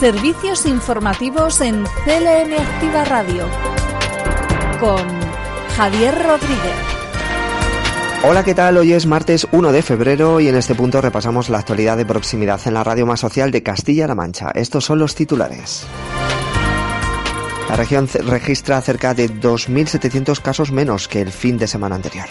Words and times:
Servicios 0.00 0.64
informativos 0.64 1.60
en 1.60 1.84
CLM 1.84 2.58
Activa 2.58 3.04
Radio 3.04 3.46
con 4.80 5.06
Javier 5.76 6.14
Rodríguez. 6.14 6.72
Hola, 8.24 8.42
¿qué 8.42 8.54
tal? 8.54 8.78
Hoy 8.78 8.94
es 8.94 9.04
martes 9.04 9.46
1 9.52 9.72
de 9.72 9.82
febrero 9.82 10.40
y 10.40 10.48
en 10.48 10.56
este 10.56 10.74
punto 10.74 11.02
repasamos 11.02 11.50
la 11.50 11.58
actualidad 11.58 11.98
de 11.98 12.06
proximidad 12.06 12.62
en 12.64 12.72
la 12.72 12.82
radio 12.82 13.04
más 13.04 13.20
social 13.20 13.50
de 13.50 13.62
Castilla-La 13.62 14.14
Mancha. 14.14 14.50
Estos 14.54 14.86
son 14.86 15.00
los 15.00 15.14
titulares. 15.14 15.84
La 17.68 17.76
región 17.76 18.08
registra 18.24 18.80
cerca 18.80 19.12
de 19.12 19.28
2.700 19.28 20.40
casos 20.40 20.72
menos 20.72 21.08
que 21.08 21.20
el 21.20 21.30
fin 21.30 21.58
de 21.58 21.66
semana 21.66 21.96
anterior. 21.96 22.26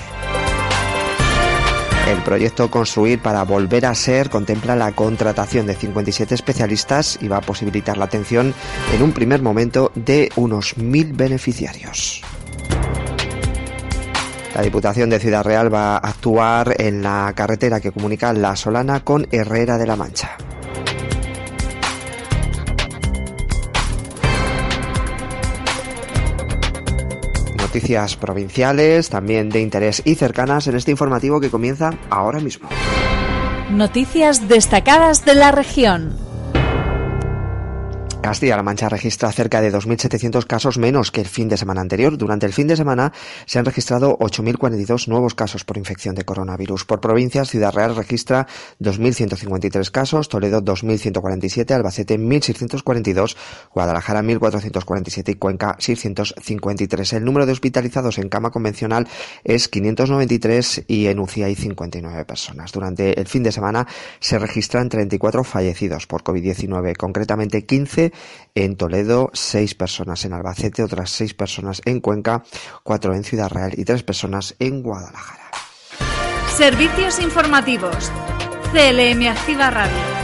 El 2.09 2.23
proyecto 2.23 2.71
Construir 2.71 3.19
para 3.19 3.43
Volver 3.43 3.85
a 3.85 3.93
Ser 3.93 4.31
contempla 4.31 4.75
la 4.75 4.93
contratación 4.93 5.67
de 5.67 5.75
57 5.75 6.33
especialistas 6.33 7.19
y 7.21 7.27
va 7.27 7.37
a 7.37 7.41
posibilitar 7.41 7.99
la 7.99 8.05
atención 8.05 8.55
en 8.95 9.03
un 9.03 9.11
primer 9.11 9.43
momento 9.43 9.91
de 9.93 10.31
unos 10.35 10.75
1.000 10.75 11.15
beneficiarios. 11.15 12.23
La 14.55 14.63
Diputación 14.63 15.11
de 15.11 15.19
Ciudad 15.19 15.43
Real 15.43 15.71
va 15.71 15.97
a 15.97 15.99
actuar 15.99 16.81
en 16.81 17.03
la 17.03 17.31
carretera 17.35 17.79
que 17.79 17.91
comunica 17.91 18.33
La 18.33 18.55
Solana 18.55 19.03
con 19.03 19.27
Herrera 19.29 19.77
de 19.77 19.85
la 19.85 19.95
Mancha. 19.95 20.35
Noticias 27.69 28.15
provinciales, 28.15 29.09
también 29.09 29.51
de 29.51 29.61
interés 29.61 30.01
y 30.03 30.15
cercanas 30.15 30.65
en 30.65 30.75
este 30.75 30.89
informativo 30.89 31.39
que 31.39 31.51
comienza 31.51 31.91
ahora 32.09 32.39
mismo. 32.39 32.67
Noticias 33.69 34.49
destacadas 34.49 35.23
de 35.23 35.35
la 35.35 35.51
región. 35.51 36.28
Castilla-La 38.21 38.63
Mancha 38.63 38.89
registra 38.89 39.31
cerca 39.31 39.61
de 39.61 39.71
2.700 39.71 40.45
casos 40.45 40.77
menos 40.77 41.09
que 41.09 41.21
el 41.21 41.27
fin 41.27 41.47
de 41.47 41.57
semana 41.57 41.81
anterior. 41.81 42.17
Durante 42.17 42.45
el 42.45 42.53
fin 42.53 42.67
de 42.67 42.75
semana 42.75 43.13
se 43.45 43.59
han 43.59 43.65
registrado 43.65 44.17
8.042 44.19 45.07
nuevos 45.07 45.35
casos 45.35 45.63
por 45.63 45.77
infección 45.77 46.15
de 46.15 46.25
coronavirus. 46.25 46.85
Por 46.85 46.99
provincias, 46.99 47.49
Ciudad 47.49 47.73
Real 47.73 47.95
registra 47.95 48.45
2.153 48.81 49.89
casos, 49.89 50.27
Toledo 50.27 50.61
2.147, 50.61 51.71
Albacete 51.71 52.19
1.642, 52.19 53.35
Guadalajara 53.73 54.21
1.447 54.21 55.29
y 55.29 55.35
Cuenca 55.35 55.75
653. 55.79 57.13
El 57.13 57.25
número 57.25 57.45
de 57.45 57.53
hospitalizados 57.53 58.19
en 58.19 58.29
cama 58.29 58.51
convencional 58.51 59.07
es 59.45 59.69
593 59.69 60.83
y 60.87 61.07
en 61.07 61.19
UCI 61.19 61.43
hay 61.43 61.55
59 61.55 62.25
personas. 62.25 62.73
Durante 62.73 63.19
el 63.19 63.27
fin 63.27 63.43
de 63.43 63.53
semana 63.53 63.87
se 64.19 64.37
registran 64.37 64.89
34 64.89 65.43
fallecidos 65.45 66.05
por 66.05 66.23
COVID-19, 66.23 66.95
concretamente 66.97 67.65
15 67.65 68.08
en 68.55 68.75
Toledo, 68.75 69.29
seis 69.33 69.75
personas 69.75 70.25
en 70.25 70.33
Albacete, 70.33 70.83
otras 70.83 71.09
seis 71.09 71.33
personas 71.33 71.81
en 71.85 71.99
Cuenca, 71.99 72.43
cuatro 72.83 73.13
en 73.13 73.23
Ciudad 73.23 73.49
Real 73.49 73.73
y 73.77 73.85
tres 73.85 74.03
personas 74.03 74.55
en 74.59 74.81
Guadalajara. 74.83 75.49
Servicios 76.55 77.19
informativos. 77.19 78.11
CLM 78.73 79.27
Activa 79.27 79.71
Radio. 79.71 80.19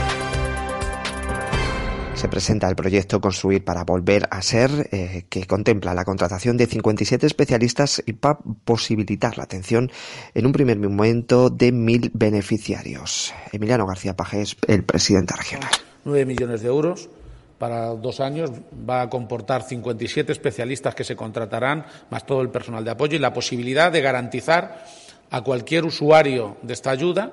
Se 2.16 2.28
presenta 2.28 2.68
el 2.68 2.76
proyecto 2.76 3.20
Construir 3.20 3.62
para 3.62 3.84
Volver 3.84 4.26
a 4.30 4.40
Ser, 4.40 4.88
eh, 4.90 5.26
que 5.28 5.46
contempla 5.46 5.92
la 5.92 6.04
contratación 6.04 6.56
de 6.56 6.66
57 6.66 7.26
especialistas 7.26 8.02
y 8.06 8.14
para 8.14 8.38
posibilitar 8.64 9.36
la 9.36 9.44
atención 9.44 9.90
en 10.32 10.46
un 10.46 10.52
primer 10.52 10.78
momento 10.78 11.50
de 11.50 11.72
mil 11.72 12.10
beneficiarios. 12.14 13.34
Emiliano 13.52 13.86
García 13.86 14.16
Pajés, 14.16 14.56
el 14.66 14.82
presidente 14.82 15.34
regional. 15.36 15.70
Nueve 16.06 16.24
millones 16.24 16.62
de 16.62 16.68
euros 16.68 17.10
para 17.58 17.88
dos 17.94 18.20
años 18.20 18.50
va 18.88 19.02
a 19.02 19.10
comportar 19.10 19.62
57 19.62 20.32
especialistas 20.32 20.94
que 20.94 21.04
se 21.04 21.16
contratarán, 21.16 21.86
más 22.10 22.26
todo 22.26 22.42
el 22.42 22.50
personal 22.50 22.84
de 22.84 22.90
apoyo, 22.90 23.16
y 23.16 23.20
la 23.20 23.32
posibilidad 23.32 23.90
de 23.90 24.00
garantizar 24.00 24.84
a 25.30 25.42
cualquier 25.42 25.84
usuario 25.84 26.56
de 26.62 26.72
esta 26.72 26.90
ayuda 26.90 27.32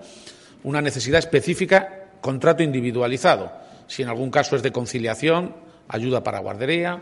una 0.64 0.82
necesidad 0.82 1.20
específica, 1.20 2.08
contrato 2.22 2.64
individualizado. 2.64 3.52
Si 3.88 4.02
en 4.02 4.10
algún 4.10 4.32
caso 4.32 4.56
es 4.56 4.64
de 4.64 4.72
conciliación, 4.72 5.54
ayuda 5.90 6.24
para 6.24 6.40
guardería 6.40 7.02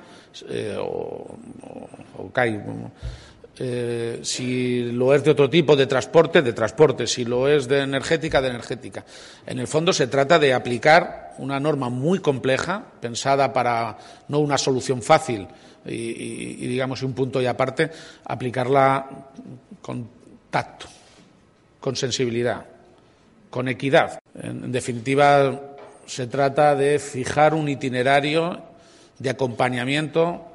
eh, 0.50 0.76
o, 0.80 1.38
o, 1.62 1.90
o 2.18 2.32
eh, 3.60 4.20
si 4.24 4.92
lo 4.92 5.14
es 5.14 5.24
de 5.24 5.32
otro 5.32 5.50
tipo 5.50 5.76
de 5.76 5.88
transporte, 5.88 6.42
de 6.42 6.54
transporte, 6.54 7.06
si 7.06 7.26
lo 7.26 7.48
es 7.48 7.68
de 7.68 7.82
energética, 7.82 8.42
de 8.42 8.50
energética. 8.50 9.06
En 9.46 9.60
el 9.60 9.68
fondo 9.68 9.94
se 9.94 10.08
trata 10.08 10.40
de 10.40 10.54
aplicar 10.54 11.34
una 11.38 11.60
norma 11.60 11.90
muy 11.90 12.20
compleja, 12.20 12.84
pensada 13.00 13.52
para 13.52 13.98
no 14.28 14.40
una 14.40 14.58
solución 14.58 15.02
fácil 15.02 15.48
y, 15.86 15.94
y, 15.94 16.58
y 16.60 16.68
digamos 16.68 17.04
un 17.04 17.14
punto 17.14 17.42
y 17.42 17.46
aparte, 17.46 17.92
aplicarla 18.26 19.08
con 19.82 20.08
tacto, 20.50 20.88
con 21.80 21.96
sensibilidad, 21.96 22.66
con 23.50 23.68
equidad. 23.68 24.22
En, 24.36 24.66
en 24.66 24.72
definitiva, 24.72 25.62
se 26.06 26.28
trata 26.28 26.76
de 26.76 27.00
fijar 27.00 27.54
un 27.54 27.70
itinerario 27.70 28.62
de 29.20 29.30
acompañamiento 29.30 30.51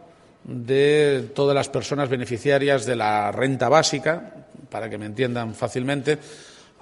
de 0.46 1.30
todas 1.34 1.54
las 1.54 1.68
personas 1.68 2.08
beneficiarias 2.08 2.86
de 2.86 2.96
la 2.96 3.32
renta 3.32 3.68
básica, 3.68 4.32
para 4.70 4.88
que 4.88 4.98
me 4.98 5.06
entiendan 5.06 5.54
fácilmente, 5.54 6.18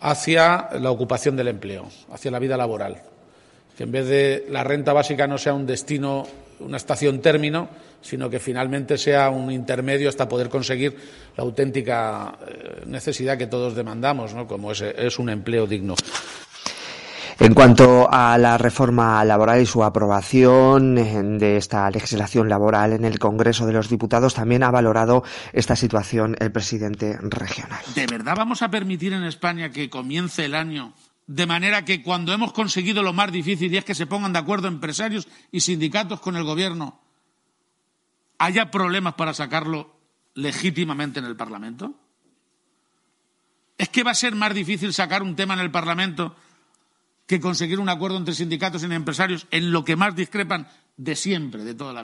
hacia 0.00 0.68
la 0.80 0.90
ocupación 0.90 1.36
del 1.36 1.48
empleo, 1.48 1.88
hacia 2.12 2.30
la 2.30 2.38
vida 2.38 2.56
laboral. 2.56 3.00
Que 3.76 3.84
en 3.84 3.92
vez 3.92 4.06
de 4.06 4.46
la 4.50 4.64
renta 4.64 4.92
básica 4.92 5.26
no 5.26 5.38
sea 5.38 5.54
un 5.54 5.66
destino, 5.66 6.26
una 6.60 6.76
estación 6.76 7.20
término, 7.20 7.68
sino 8.02 8.28
que 8.28 8.38
finalmente 8.38 8.98
sea 8.98 9.30
un 9.30 9.50
intermedio 9.50 10.10
hasta 10.10 10.28
poder 10.28 10.50
conseguir 10.50 10.94
la 11.36 11.42
auténtica 11.42 12.38
eh, 12.46 12.82
necesidad 12.86 13.38
que 13.38 13.46
todos 13.46 13.74
demandamos, 13.74 14.34
¿no? 14.34 14.46
como 14.46 14.72
es, 14.72 14.82
es 14.82 15.18
un 15.18 15.30
empleo 15.30 15.66
digno. 15.66 15.94
En 17.40 17.52
cuanto 17.52 18.08
a 18.12 18.38
la 18.38 18.56
reforma 18.58 19.24
laboral 19.24 19.60
y 19.60 19.66
su 19.66 19.82
aprobación 19.82 20.94
de 20.94 21.56
esta 21.56 21.90
legislación 21.90 22.48
laboral 22.48 22.92
en 22.92 23.04
el 23.04 23.18
Congreso 23.18 23.66
de 23.66 23.72
los 23.72 23.88
Diputados, 23.88 24.34
también 24.34 24.62
ha 24.62 24.70
valorado 24.70 25.24
esta 25.52 25.74
situación 25.74 26.36
el 26.38 26.52
presidente 26.52 27.18
regional. 27.20 27.80
¿De 27.94 28.06
verdad 28.06 28.36
vamos 28.36 28.62
a 28.62 28.70
permitir 28.70 29.12
en 29.12 29.24
España 29.24 29.70
que 29.70 29.90
comience 29.90 30.44
el 30.44 30.54
año 30.54 30.94
de 31.26 31.46
manera 31.46 31.84
que 31.84 32.02
cuando 32.02 32.32
hemos 32.32 32.52
conseguido 32.52 33.02
lo 33.02 33.12
más 33.12 33.32
difícil 33.32 33.72
y 33.72 33.78
es 33.78 33.84
que 33.84 33.94
se 33.94 34.06
pongan 34.06 34.32
de 34.32 34.38
acuerdo 34.38 34.68
empresarios 34.68 35.26
y 35.50 35.60
sindicatos 35.60 36.20
con 36.20 36.36
el 36.36 36.44
Gobierno, 36.44 37.00
haya 38.38 38.70
problemas 38.70 39.14
para 39.14 39.34
sacarlo 39.34 39.96
legítimamente 40.34 41.18
en 41.18 41.24
el 41.24 41.36
Parlamento? 41.36 41.94
¿Es 43.76 43.88
que 43.88 44.04
va 44.04 44.12
a 44.12 44.14
ser 44.14 44.34
más 44.34 44.54
difícil 44.54 44.92
sacar 44.92 45.22
un 45.22 45.34
tema 45.34 45.54
en 45.54 45.60
el 45.60 45.70
Parlamento 45.70 46.36
que 47.26 47.40
conseguir 47.40 47.80
un 47.80 47.88
acuerdo 47.88 48.16
entre 48.16 48.34
sindicatos 48.34 48.82
y 48.82 48.92
empresarios 48.92 49.46
en 49.50 49.72
lo 49.72 49.84
que 49.84 49.96
más 49.96 50.14
discrepan 50.14 50.68
de 50.96 51.16
siempre, 51.16 51.64
de 51.64 51.74
toda 51.74 51.92
la 51.92 52.02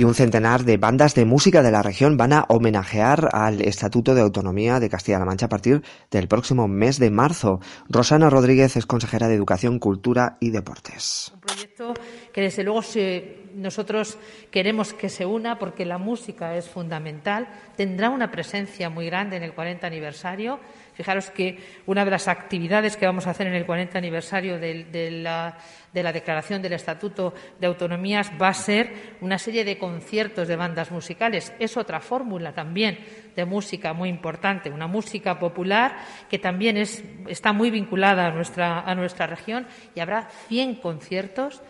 y 0.00 0.04
un 0.04 0.14
centenar 0.14 0.64
de 0.64 0.78
bandas 0.78 1.14
de 1.14 1.26
música 1.26 1.62
de 1.62 1.70
la 1.70 1.82
región 1.82 2.16
van 2.16 2.32
a 2.32 2.46
homenajear 2.48 3.28
al 3.32 3.60
Estatuto 3.60 4.14
de 4.14 4.22
Autonomía 4.22 4.80
de 4.80 4.88
Castilla-La 4.88 5.26
Mancha 5.26 5.44
a 5.44 5.50
partir 5.50 5.82
del 6.10 6.26
próximo 6.26 6.68
mes 6.68 6.98
de 6.98 7.10
marzo. 7.10 7.60
Rosana 7.86 8.30
Rodríguez 8.30 8.78
es 8.78 8.86
consejera 8.86 9.28
de 9.28 9.34
Educación, 9.34 9.78
Cultura 9.78 10.38
y 10.40 10.52
Deportes. 10.52 11.32
Un 11.34 11.40
proyecto 11.40 11.94
que 12.32 12.40
desde 12.40 12.64
luego 12.64 12.80
se, 12.80 13.39
nosotros 13.54 14.18
queremos 14.50 14.92
que 14.92 15.08
se 15.08 15.26
una 15.26 15.58
porque 15.58 15.84
la 15.84 15.98
música 15.98 16.56
es 16.56 16.68
fundamental, 16.68 17.48
tendrá 17.76 18.10
una 18.10 18.30
presencia 18.30 18.90
muy 18.90 19.06
grande 19.06 19.36
en 19.36 19.42
el 19.42 19.52
40 19.52 19.86
aniversario. 19.86 20.60
Fijaros 20.94 21.30
que 21.30 21.58
una 21.86 22.04
de 22.04 22.10
las 22.10 22.28
actividades 22.28 22.96
que 22.96 23.06
vamos 23.06 23.26
a 23.26 23.30
hacer 23.30 23.46
en 23.46 23.54
el 23.54 23.64
40 23.64 23.96
aniversario 23.96 24.58
de, 24.58 24.84
la, 25.22 25.56
de, 25.92 26.02
la, 26.02 26.12
declaración 26.12 26.60
del 26.60 26.74
Estatuto 26.74 27.32
de 27.58 27.66
Autonomías 27.66 28.30
va 28.40 28.48
a 28.48 28.54
ser 28.54 29.16
una 29.20 29.38
serie 29.38 29.64
de 29.64 29.78
conciertos 29.78 30.46
de 30.46 30.56
bandas 30.56 30.90
musicales. 30.90 31.54
Es 31.58 31.76
otra 31.76 32.00
fórmula 32.00 32.52
también 32.52 32.98
de 33.34 33.44
música 33.46 33.92
muy 33.94 34.08
importante, 34.08 34.70
una 34.70 34.86
música 34.86 35.38
popular 35.38 35.96
que 36.28 36.38
también 36.38 36.76
es, 36.76 37.02
está 37.28 37.52
muy 37.52 37.70
vinculada 37.70 38.26
a 38.26 38.30
nuestra, 38.30 38.80
a 38.80 38.94
nuestra 38.94 39.26
región 39.26 39.66
y 39.94 40.00
habrá 40.00 40.28
100 40.48 40.76
conciertos 40.76 41.62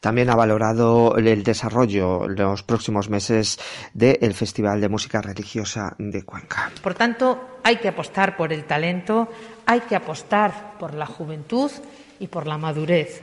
también 0.00 0.30
ha 0.30 0.36
valorado 0.36 1.16
el 1.16 1.42
desarrollo 1.42 2.26
en 2.26 2.36
los 2.36 2.62
próximos 2.62 3.08
meses 3.08 3.58
del 3.92 4.34
Festival 4.34 4.80
de 4.80 4.88
Música 4.88 5.20
Religiosa 5.20 5.94
de 5.98 6.22
Cuenca. 6.22 6.70
Por 6.82 6.94
tanto, 6.94 7.58
hay 7.64 7.76
que 7.76 7.88
apostar 7.88 8.36
por 8.36 8.52
el 8.52 8.64
talento, 8.64 9.28
hay 9.66 9.80
que 9.80 9.96
apostar 9.96 10.78
por 10.78 10.94
la 10.94 11.06
juventud 11.06 11.70
y 12.20 12.28
por 12.28 12.46
la 12.46 12.58
madurez. 12.58 13.22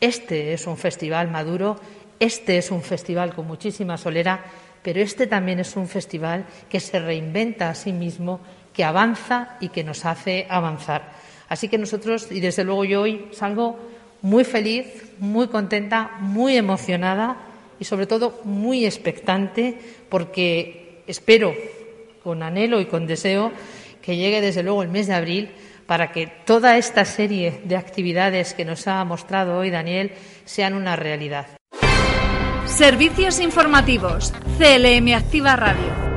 Este 0.00 0.54
es 0.54 0.66
un 0.66 0.76
festival 0.76 1.30
maduro, 1.30 1.76
este 2.18 2.58
es 2.58 2.70
un 2.70 2.82
festival 2.82 3.34
con 3.34 3.46
muchísima 3.46 3.98
solera, 3.98 4.42
pero 4.82 5.00
este 5.00 5.26
también 5.26 5.60
es 5.60 5.76
un 5.76 5.88
festival 5.88 6.46
que 6.68 6.80
se 6.80 6.98
reinventa 6.98 7.68
a 7.68 7.74
sí 7.74 7.92
mismo 7.92 8.40
que 8.72 8.84
avanza 8.84 9.56
y 9.60 9.68
que 9.68 9.84
nos 9.84 10.04
hace 10.06 10.46
avanzar. 10.48 11.12
Así 11.48 11.68
que 11.68 11.78
nosotros, 11.78 12.28
y 12.30 12.40
desde 12.40 12.64
luego 12.64 12.84
yo 12.84 13.02
hoy 13.02 13.28
salgo 13.32 13.78
muy 14.22 14.44
feliz, 14.44 14.86
muy 15.18 15.48
contenta, 15.48 16.12
muy 16.20 16.56
emocionada 16.56 17.36
y 17.78 17.84
sobre 17.84 18.06
todo 18.06 18.40
muy 18.44 18.84
expectante 18.84 19.78
porque 20.08 21.02
espero 21.06 21.54
con 22.22 22.42
anhelo 22.42 22.80
y 22.80 22.86
con 22.86 23.06
deseo 23.06 23.52
que 24.02 24.16
llegue 24.16 24.40
desde 24.40 24.62
luego 24.62 24.82
el 24.82 24.88
mes 24.88 25.06
de 25.06 25.14
abril 25.14 25.50
para 25.86 26.12
que 26.12 26.28
toda 26.44 26.76
esta 26.76 27.04
serie 27.04 27.60
de 27.64 27.76
actividades 27.76 28.54
que 28.54 28.64
nos 28.64 28.86
ha 28.86 29.04
mostrado 29.04 29.58
hoy 29.58 29.70
Daniel 29.70 30.12
sean 30.44 30.74
una 30.74 30.94
realidad. 30.96 31.46
Servicios 32.66 33.40
informativos. 33.40 34.32
CLM 34.58 35.14
Activa 35.14 35.56
Radio. 35.56 36.09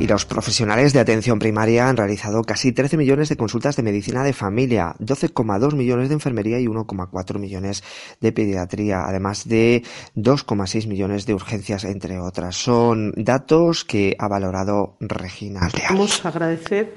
Y 0.00 0.06
los 0.06 0.24
profesionales 0.24 0.94
de 0.94 1.00
atención 1.00 1.38
primaria 1.38 1.86
han 1.86 1.98
realizado 1.98 2.42
casi 2.42 2.72
13 2.72 2.96
millones 2.96 3.28
de 3.28 3.36
consultas 3.36 3.76
de 3.76 3.82
medicina 3.82 4.24
de 4.24 4.32
familia, 4.32 4.94
12,2 4.98 5.74
millones 5.74 6.08
de 6.08 6.14
enfermería 6.14 6.58
y 6.58 6.64
1,4 6.64 7.38
millones 7.38 7.84
de 8.18 8.32
pediatría, 8.32 9.04
además 9.06 9.46
de 9.46 9.82
2,6 10.16 10.86
millones 10.86 11.26
de 11.26 11.34
urgencias, 11.34 11.84
entre 11.84 12.18
otras. 12.18 12.56
Son 12.56 13.12
datos 13.14 13.84
que 13.84 14.16
ha 14.18 14.26
valorado 14.26 14.96
Regina 15.00 15.68
Vamos 15.90 16.24
a 16.24 16.28
agradecer 16.28 16.94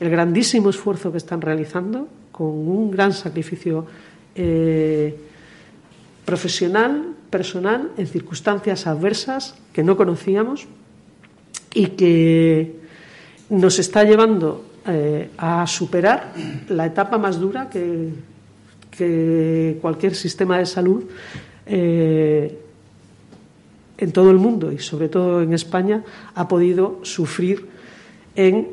el 0.00 0.10
grandísimo 0.10 0.70
esfuerzo 0.70 1.12
que 1.12 1.18
están 1.18 1.40
realizando 1.40 2.08
con 2.32 2.48
un 2.48 2.90
gran 2.90 3.12
sacrificio 3.12 3.86
eh, 4.34 5.16
profesional, 6.24 7.14
personal, 7.30 7.92
en 7.96 8.08
circunstancias 8.08 8.88
adversas 8.88 9.54
que 9.72 9.84
no 9.84 9.96
conocíamos 9.96 10.66
y 11.74 11.86
que 11.88 12.76
nos 13.50 13.78
está 13.78 14.04
llevando 14.04 14.64
eh, 14.86 15.30
a 15.36 15.66
superar 15.66 16.32
la 16.68 16.86
etapa 16.86 17.18
más 17.18 17.38
dura 17.38 17.68
que, 17.68 18.30
cualquier 19.80 20.14
sistema 20.14 20.58
de 20.58 20.66
salud 20.66 21.04
eh, 21.64 22.58
en 23.96 24.12
todo 24.12 24.30
el 24.30 24.36
mundo 24.36 24.72
y 24.72 24.78
sobre 24.78 25.08
todo 25.08 25.40
en 25.40 25.54
España 25.54 26.04
ha 26.34 26.46
podido 26.48 27.00
sufrir 27.02 27.66
en 28.36 28.68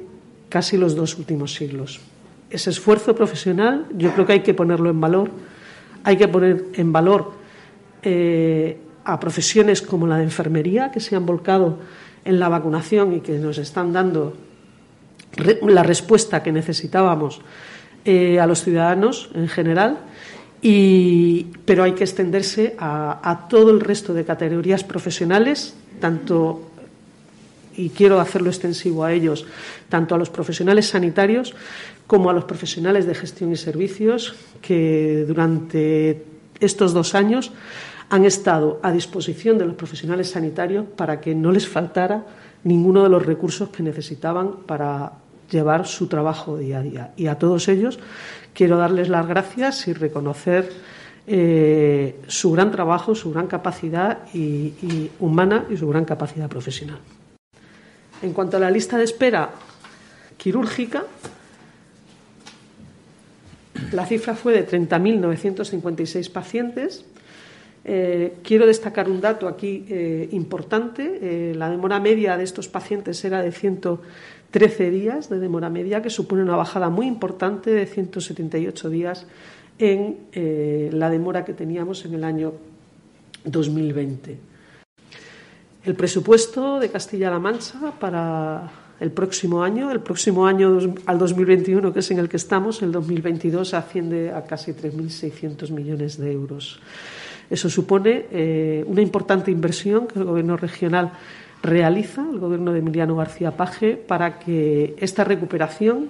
casi 0.50 0.76
los 0.78 0.96
dos 0.96 1.18
últimos 1.18 1.54
siglos. 1.54 2.02
Ese 2.50 2.70
esfuerzo 2.70 3.16
profesional 3.16 3.86
yo 3.96 4.14
creo 4.14 4.26
que 4.26 4.34
hay 4.34 4.40
que 4.42 4.54
ponerlo 4.54 4.90
en 4.90 5.00
valor. 5.00 5.32
Hay 6.04 6.18
que 6.18 6.28
poner 6.28 6.66
en 6.74 6.92
valor 6.92 7.32
eh, 8.04 8.78
a 9.08 9.20
profesiones 9.20 9.82
como 9.82 10.06
la 10.06 10.18
de 10.18 10.24
enfermería, 10.24 10.92
que 10.92 11.00
se 11.00 11.16
han 11.16 11.26
volcado 11.26 11.80
en 12.26 12.40
la 12.40 12.50
vacunación 12.50 13.14
y 13.14 13.22
que 13.22 13.40
nos 13.40 13.58
están 13.58 13.94
dando 13.94 14.36
la 15.62 15.84
respuesta 15.84 16.44
que 16.44 16.52
necesitábamos 16.52 17.40
eh, 18.04 18.40
a 18.40 18.46
los 18.46 18.64
ciudadanos 18.64 19.30
en 19.34 19.48
general. 19.48 20.00
pero 21.66 21.84
hay 21.84 21.94
que 21.94 22.04
extenderse 22.04 22.76
a 22.80 23.48
todo 23.48 23.72
el 23.72 23.80
resto 23.80 24.14
de 24.14 24.26
categorías 24.26 24.84
profesionales, 24.84 25.76
tanto 26.02 26.68
y 27.78 27.90
quiero 27.90 28.20
hacerlo 28.20 28.50
extensivo 28.50 29.06
a 29.06 29.14
ellos, 29.14 29.46
tanto 29.88 30.16
a 30.16 30.18
los 30.18 30.30
profesionales 30.30 30.90
sanitarios 30.90 31.54
como 32.08 32.30
a 32.30 32.34
los 32.34 32.44
profesionales 32.44 33.06
de 33.06 33.16
gestión 33.16 33.52
y 33.52 33.56
servicios 33.56 34.36
que 34.62 35.24
durante 35.28 36.26
estos 36.60 36.94
dos 36.94 37.14
años 37.14 37.52
han 38.10 38.26
estado 38.26 38.80
a 38.84 38.92
disposición 38.92 39.58
de 39.58 39.66
los 39.66 39.76
profesionales 39.76 40.30
sanitarios 40.30 40.86
para 40.96 41.20
que 41.20 41.36
no 41.36 41.52
les 41.52 41.68
faltara 41.68 42.26
ninguno 42.64 43.04
de 43.04 43.10
los 43.10 43.26
recursos 43.26 43.70
que 43.70 43.84
necesitaban 43.84 44.64
para 44.66 45.14
llevar 45.50 45.88
su 45.88 46.08
trabajo 46.08 46.58
día 46.58 46.80
a 46.80 46.82
día. 46.82 47.14
Y 47.18 47.28
a 47.28 47.38
todos 47.38 47.68
ellos 47.68 48.00
quiero 48.54 48.78
darles 48.78 49.10
las 49.10 49.28
gracias 49.28 49.88
y 49.88 49.94
reconocer 49.94 50.70
eh, 51.28 52.22
su 52.28 52.52
gran 52.52 52.72
trabajo, 52.72 53.14
su 53.14 53.32
gran 53.32 53.48
capacidad 53.48 54.20
humana 55.20 55.66
y 55.70 55.76
su 55.76 55.88
gran 55.88 56.06
capacidad 56.06 56.48
profesional. 56.48 57.00
En 58.22 58.34
cuanto 58.34 58.58
a 58.58 58.60
la 58.60 58.72
lista 58.72 58.98
de 58.98 59.04
espera 59.04 59.52
quirúrgica, 60.38 61.04
la 63.92 64.06
cifra 64.06 64.36
fue 64.36 64.54
de 64.54 64.68
30.956 64.68 66.32
pacientes. 66.32 67.06
Eh, 67.90 68.40
quiero 68.44 68.68
destacar 68.68 69.10
un 69.10 69.22
dato 69.22 69.48
aquí 69.48 69.86
eh, 69.88 70.28
importante. 70.34 71.20
Eh, 71.22 71.56
la 71.56 71.70
demora 71.70 72.02
media 72.02 72.36
de 72.36 72.44
estos 72.44 72.68
pacientes 72.68 73.24
era 73.24 73.42
de 73.42 73.54
113 73.54 74.92
días 74.92 75.30
de 75.30 75.40
demora 75.40 75.70
media, 75.70 76.02
que 76.02 76.10
supone 76.10 76.44
una 76.44 76.58
bajada 76.58 76.90
muy 76.90 77.08
importante 77.08 77.72
de 77.72 77.86
178 77.86 78.90
días 78.90 79.26
en 79.80 80.18
la 80.92 81.10
demora 81.10 81.46
que 81.46 81.54
teníamos 81.54 82.04
en 82.04 82.16
el 82.16 82.24
año 82.24 82.54
2020. 83.46 84.38
El 85.86 85.96
presupuesto 85.96 86.80
de 86.80 86.90
Castilla-La 86.90 87.40
Mancha 87.40 87.94
para 88.00 88.70
el 89.00 89.12
próximo 89.12 89.64
año, 89.64 89.92
el 89.92 90.02
próximo 90.02 90.48
año 90.48 90.80
al 91.06 91.20
2021, 91.20 91.94
que 91.94 92.00
es 92.00 92.12
en 92.12 92.18
el 92.18 92.28
que 92.28 92.38
estamos, 92.38 92.82
el 92.82 92.92
2022 92.92 93.76
asciende 93.76 94.32
a 94.32 94.44
casi 94.44 94.74
3.600 94.74 95.70
millones 95.70 96.18
de 96.18 96.32
euros. 96.32 96.82
Eso 97.50 97.70
supone 97.70 98.26
eh, 98.32 98.84
una 98.88 99.02
importante 99.02 99.52
inversión 99.52 100.08
que 100.08 100.20
el 100.20 100.26
Gobierno 100.26 100.58
regional 100.58 101.12
realiza, 101.64 102.26
el 102.30 102.40
Gobierno 102.40 102.74
de 102.74 102.80
Emiliano 102.80 103.16
García 103.16 103.52
Paje, 103.52 103.96
para 103.96 104.40
que 104.40 104.96
esta 105.00 105.24
recuperación, 105.24 106.10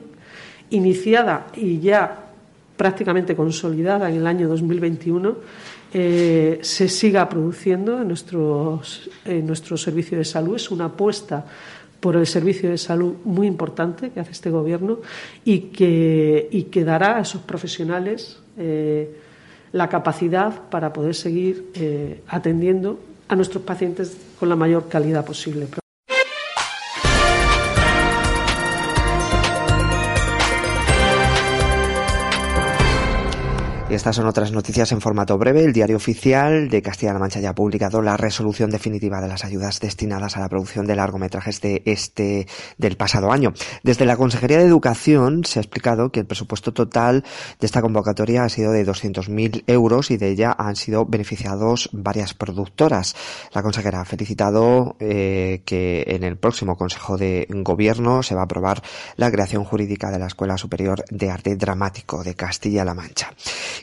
iniciada 0.70 1.48
y 1.56 1.80
ya 1.80 2.26
prácticamente 2.76 3.36
consolidada 3.36 4.10
en 4.10 4.18
el 4.18 4.28
año 4.28 4.48
2021, 4.48 5.36
eh, 5.94 6.60
se 6.62 6.90
siga 6.90 7.28
produciendo 7.30 8.02
en, 8.02 8.08
nuestro 8.08 9.78
servicio 9.78 10.18
de 10.18 10.26
salud. 10.26 10.56
Es 10.56 10.70
una 10.70 10.86
apuesta 10.86 11.46
por 12.00 12.16
el 12.16 12.28
servicio 12.28 12.70
de 12.70 12.78
salud 12.78 13.16
muy 13.24 13.48
importante 13.48 14.12
que 14.12 14.20
hace 14.20 14.32
este 14.32 14.50
Gobierno 14.50 15.00
y 15.44 15.60
que, 15.72 16.84
dará 16.86 17.18
a 17.18 17.22
esos 17.22 17.42
profesionales 17.42 18.38
eh, 18.58 19.10
la 19.72 19.90
capacidad 19.90 20.70
para 20.70 20.94
poder 20.94 21.16
seguir 21.16 21.72
eh, 21.76 22.22
atendiendo 22.28 23.00
a 23.28 23.36
nuestros 23.36 23.64
pacientes 23.64 24.18
con 24.40 24.50
la 24.50 24.56
mayor 24.56 24.88
calidad 24.88 25.26
posible. 25.26 25.68
Estas 33.90 34.18
son 34.18 34.28
otras 34.28 34.52
noticias 34.52 34.92
en 34.92 35.00
formato 35.00 35.38
breve. 35.38 35.64
El 35.64 35.72
diario 35.72 35.96
oficial 35.96 36.68
de 36.68 36.82
Castilla-La 36.82 37.20
Mancha 37.20 37.40
ya 37.40 37.52
ha 37.52 37.56
publicado 37.56 38.02
la 38.02 38.18
resolución 38.18 38.70
definitiva 38.70 39.22
de 39.22 39.30
las 39.30 39.46
ayudas 39.46 39.80
destinadas 39.80 40.36
a 40.36 40.42
la 40.42 40.50
producción 40.50 40.86
de 40.86 40.96
largometrajes 40.96 41.62
de 41.62 41.84
este 41.86 42.48
del 42.78 42.98
pasado 42.98 43.32
año. 43.32 43.54
Desde 43.84 44.06
la 44.06 44.18
Consejería 44.18 44.58
de 44.58 44.66
Educación 44.66 45.46
se 45.46 45.60
ha 45.60 45.62
explicado 45.62 46.12
que 46.12 46.20
el 46.20 46.26
presupuesto 46.26 46.74
total 46.74 47.24
de 47.62 47.66
esta 47.66 47.82
convocatoria 47.82 48.44
ha 48.44 48.50
sido 48.50 48.74
de 48.74 48.86
200.000 48.86 49.64
euros 49.68 50.12
y 50.12 50.18
de 50.18 50.32
ella 50.32 50.54
han 50.58 50.76
sido 50.76 51.06
beneficiados 51.06 51.90
varias 51.94 52.34
productoras. 52.34 53.16
La 53.54 53.64
consejera 53.64 54.02
ha 54.02 54.06
felicitado 54.06 54.98
eh, 55.00 55.62
que 55.66 56.04
en 56.08 56.26
el 56.26 56.36
próximo 56.36 56.76
Consejo 56.76 57.18
de 57.18 57.48
Gobierno 57.50 58.22
se 58.22 58.36
va 58.36 58.42
a 58.42 58.46
aprobar 58.46 58.84
la 59.16 59.32
creación 59.32 59.64
jurídica 59.64 60.12
de 60.12 60.20
la 60.20 60.28
Escuela 60.28 60.58
Superior 60.58 61.06
de 61.10 61.32
Arte 61.32 61.56
Dramático 61.56 62.22
de 62.22 62.36
Castilla-La 62.36 62.94
Mancha. 62.94 63.32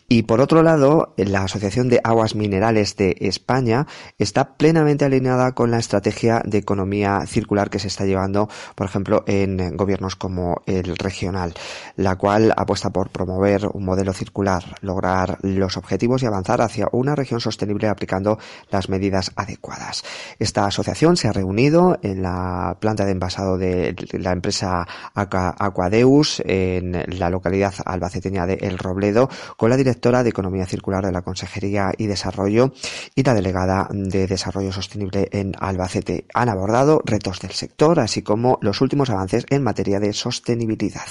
Y 0.06 0.25
por 0.25 0.42
otro 0.42 0.62
lado, 0.62 1.14
la 1.16 1.44
Asociación 1.44 1.88
de 1.88 2.00
Aguas 2.04 2.34
Minerales 2.34 2.96
de 2.96 3.16
España 3.20 3.87
está 4.18 4.56
plenamente 4.56 5.06
alineada 5.06 5.52
con 5.52 5.70
la 5.70 5.78
estrategia 5.78 6.42
de 6.44 6.58
economía 6.58 7.23
circular 7.26 7.70
que 7.70 7.78
se 7.78 7.88
está 7.88 8.04
llevando, 8.04 8.49
por 8.75 8.87
ejemplo, 8.87 9.25
en 9.26 9.76
gobiernos 9.76 10.14
como 10.14 10.62
el 10.66 10.96
regional, 10.96 11.54
la 11.96 12.16
cual 12.16 12.52
apuesta 12.54 12.90
por 12.90 13.08
promover 13.08 13.66
un 13.73 13.84
modelo 13.87 14.12
circular, 14.12 14.76
lograr 14.82 15.38
los 15.40 15.78
objetivos 15.78 16.23
y 16.23 16.26
avanzar 16.26 16.61
hacia 16.61 16.87
una 16.92 17.14
región 17.14 17.40
sostenible 17.40 17.88
aplicando 17.88 18.38
las 18.70 18.90
medidas 18.90 19.32
adecuadas. 19.37 20.04
Esta 20.38 20.66
asociación 20.66 21.16
se 21.16 21.28
ha 21.28 21.32
reunido 21.32 21.99
en 22.02 22.23
la 22.23 22.76
planta 22.78 23.06
de 23.06 23.12
envasado 23.12 23.56
de 23.56 23.96
la 24.12 24.32
empresa 24.32 24.87
Aquadeus 25.14 26.42
en 26.44 27.04
la 27.18 27.30
localidad 27.30 27.75
albaceteña 27.87 28.46
de 28.46 28.54
El 28.54 28.78
Robledo 28.78 29.30
con 29.56 29.70
la 29.70 29.76
directora 29.84 30.22
de 30.22 30.30
Economía 30.30 30.66
Circular 30.66 31.04
de 31.04 31.12
la 31.12 31.22
Consejería 31.22 31.92
y 31.96 32.06
Desarrollo 32.06 32.72
y 33.14 33.22
la 33.22 33.34
delegada 33.34 33.86
de 33.90 34.26
Desarrollo 34.26 34.72
Sostenible 34.72 35.28
en 35.30 35.52
Albacete. 35.60 36.26
Han 36.32 36.48
abordado 36.48 37.02
retos 37.04 37.40
del 37.40 37.52
sector, 37.52 38.00
así 38.00 38.22
como 38.22 38.58
los 38.62 38.80
últimos 38.80 39.10
avances 39.10 39.44
en 39.50 39.62
materia 39.62 40.00
de 40.00 40.12
sostenibilidad. 40.12 41.06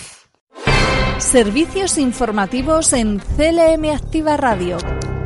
Servicios 1.19 1.97
informativos 1.97 2.93
en 2.93 3.19
CLM 3.19 3.85
Activa 3.93 4.37
Radio. 4.37 4.77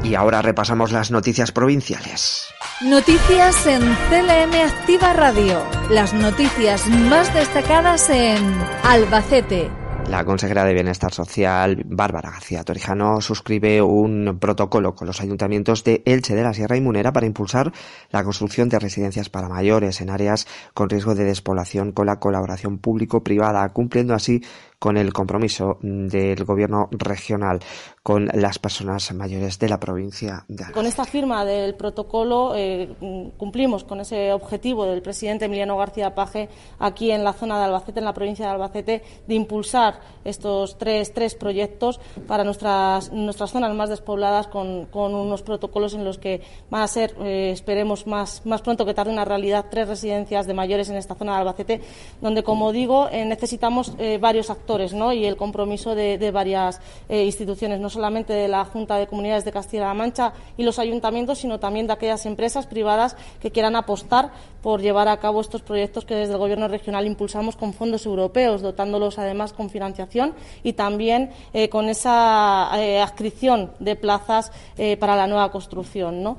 Y 0.03 0.15
ahora 0.15 0.41
repasamos 0.41 0.91
las 0.91 1.09
noticias 1.09 1.51
provinciales. 1.51 2.43
Noticias 2.81 3.65
en 3.65 3.81
CLM 3.81 4.53
Activa 4.65 5.13
Radio. 5.13 5.63
Las 5.89 6.13
noticias 6.13 6.85
más 6.87 7.33
destacadas 7.33 8.09
en 8.09 8.37
Albacete. 8.83 9.86
La 10.09 10.23
consejera 10.23 10.63
de 10.63 10.73
Bienestar 10.73 11.13
Social, 11.13 11.83
Bárbara 11.85 12.31
García 12.31 12.63
Torijano, 12.63 13.19
suscribe 13.19 13.81
un 13.81 14.37
protocolo 14.39 14.95
con 14.95 15.05
los 15.05 15.19
ayuntamientos 15.19 15.83
de 15.83 16.01
Elche 16.05 16.33
de 16.33 16.43
la 16.43 16.53
Sierra 16.53 16.77
y 16.77 16.81
Munera 16.81 17.11
para 17.11 17.25
impulsar 17.25 17.73
la 18.09 18.23
construcción 18.23 18.69
de 18.69 18.79
residencias 18.79 19.29
para 19.29 19.49
mayores 19.49 19.99
en 19.99 20.09
áreas 20.09 20.47
con 20.73 20.89
riesgo 20.89 21.13
de 21.13 21.25
despoblación 21.25 21.91
con 21.91 22.05
la 22.05 22.21
colaboración 22.21 22.77
público-privada, 22.77 23.67
cumpliendo 23.73 24.13
así 24.13 24.41
con 24.79 24.95
el 24.95 25.11
compromiso 25.11 25.79
del 25.81 26.43
gobierno 26.45 26.87
regional 26.91 27.59
con 28.03 28.29
las 28.31 28.59
personas 28.59 29.11
mayores 29.13 29.57
de 29.59 29.67
la 29.67 29.79
provincia 29.79 30.45
de 30.47 30.63
Albacete. 30.63 30.73
Con 30.73 30.85
esta 30.85 31.03
firma 31.05 31.43
del 31.45 31.73
protocolo 31.73 32.53
eh, 32.55 32.89
cumplimos 33.37 33.83
con 33.83 33.99
ese 33.99 34.31
objetivo 34.31 34.85
del 34.85 35.01
presidente 35.01 35.45
Emiliano 35.45 35.77
García 35.77 36.13
Paje 36.13 36.47
aquí 36.79 37.11
en 37.11 37.23
la 37.23 37.33
zona 37.33 37.57
de 37.57 37.65
Albacete, 37.65 37.99
en 37.99 38.05
la 38.05 38.13
provincia 38.13 38.45
de 38.45 38.51
Albacete, 38.51 39.03
de 39.27 39.35
impulsar 39.35 39.99
estos 40.23 40.77
tres, 40.77 41.11
tres 41.11 41.33
proyectos 41.33 41.99
para 42.27 42.43
nuestras, 42.43 43.11
nuestras 43.11 43.51
zonas 43.51 43.73
más 43.75 43.89
despobladas 43.89 44.47
con, 44.47 44.85
con 44.85 45.15
unos 45.15 45.41
protocolos 45.41 45.95
en 45.95 46.05
los 46.05 46.19
que 46.19 46.41
van 46.69 46.83
a 46.83 46.87
ser, 46.87 47.15
eh, 47.21 47.49
esperemos 47.51 48.05
más, 48.05 48.45
más 48.45 48.61
pronto 48.61 48.85
que 48.85 48.93
tarde, 48.93 49.11
una 49.11 49.25
realidad, 49.25 49.65
tres 49.71 49.87
residencias 49.87 50.45
de 50.45 50.53
mayores 50.53 50.89
en 50.89 50.97
esta 50.97 51.15
zona 51.15 51.33
de 51.33 51.39
Albacete, 51.39 51.81
donde, 52.21 52.43
como 52.43 52.71
digo, 52.71 53.09
eh, 53.11 53.25
necesitamos 53.25 53.93
varios 54.19 54.49
actores 54.49 54.66
¿no? 54.93 55.13
y 55.13 55.25
el 55.25 55.37
compromiso 55.37 55.95
de, 55.95 56.31
varias 56.31 56.81
eh, 57.07 57.23
instituciones, 57.23 57.79
no 57.79 57.89
solamente 57.89 58.33
de 58.33 58.47
la 58.47 58.65
Junta 58.65 58.97
de 58.97 59.07
Comunidades 59.07 59.45
de 59.45 59.51
Castilla-La 59.51 59.93
Mancha 59.93 60.33
y 60.57 60.63
los 60.63 60.77
ayuntamientos, 60.77 61.39
sino 61.39 61.59
también 61.59 61.87
de 61.87 61.93
aquellas 61.93 62.25
empresas 62.25 62.67
privadas 62.67 63.15
que 63.39 63.51
quieran 63.51 63.75
apostar 63.75 64.31
por 64.61 64.81
llevar 64.81 65.07
a 65.07 65.17
cabo 65.17 65.39
estos 65.39 65.61
proyectos 65.61 66.03
que 66.03 66.15
desde 66.15 66.33
el 66.33 66.39
Gobierno 66.39 66.67
regional 66.67 67.07
impulsamos 67.07 67.55
con 67.55 67.73
fondos 67.73 68.05
europeos, 68.05 68.61
dotándolos 68.61 69.17
además 69.17 69.53
con 69.53 69.69
financiación 69.69 70.33
y 70.63 70.73
también 70.73 71.31
eh, 71.53 71.69
con 71.69 71.87
esa 71.87 72.69
eh, 72.75 72.99
adscripción 72.99 73.71
de 73.79 73.95
plazas 73.95 74.51
para 74.99 75.15
la 75.15 75.27
nueva 75.27 75.51
construcción. 75.51 76.37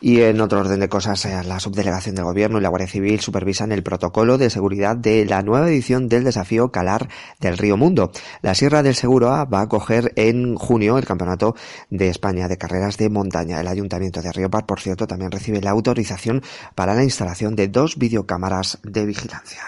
Y 0.00 0.22
en 0.22 0.40
otro 0.40 0.60
orden 0.60 0.80
de 0.80 0.88
cosas, 0.88 1.24
eh, 1.26 1.42
la 1.44 1.60
subdelegación 1.60 2.14
del 2.14 2.24
Gobierno 2.24 2.58
y 2.58 2.62
la 2.62 2.70
Guardia 2.70 2.88
Civil 2.88 3.20
supervisan 3.20 3.70
el 3.70 3.82
protocolo 3.82 4.38
de 4.38 4.48
seguridad 4.48 4.96
de 4.96 5.26
la 5.26 5.42
nueva 5.42 5.68
edición 5.68 6.08
del 6.08 6.24
desafío 6.24 6.72
Calar 6.72 7.08
del 7.38 7.58
Río 7.58 7.76
Mundo. 7.76 8.10
La 8.40 8.54
Sierra 8.54 8.82
del 8.82 8.94
Seguro 8.94 9.28
va 9.28 9.58
a 9.58 9.62
acoger 9.62 10.12
en 10.16 10.56
junio 10.56 10.96
el 10.96 11.04
Campeonato 11.04 11.54
de 11.90 12.08
España 12.08 12.48
de 12.48 12.56
Carreras 12.56 12.96
de 12.96 13.10
Montaña. 13.10 13.60
El 13.60 13.68
Ayuntamiento 13.68 14.22
de 14.22 14.32
Río 14.32 14.50
Par, 14.50 14.64
por 14.64 14.80
cierto, 14.80 15.06
también 15.06 15.30
recibe 15.30 15.60
la 15.60 15.70
autorización 15.70 16.42
para 16.74 16.94
la 16.94 17.04
instalación 17.04 17.54
de 17.54 17.68
dos 17.68 17.98
videocámaras 17.98 18.78
de 18.82 19.04
vigilancia. 19.04 19.60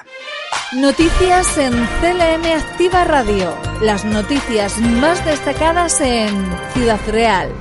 Noticias 0.75 1.59
en 1.59 1.73
CLM 1.73 2.47
Activa 2.57 3.05
Radio. 3.05 3.55
Las 3.83 4.07
noticias 4.07 4.79
más 4.79 5.23
destacadas 5.27 6.01
en 6.01 6.31
Ciudad 6.73 7.01
Real. 7.09 7.53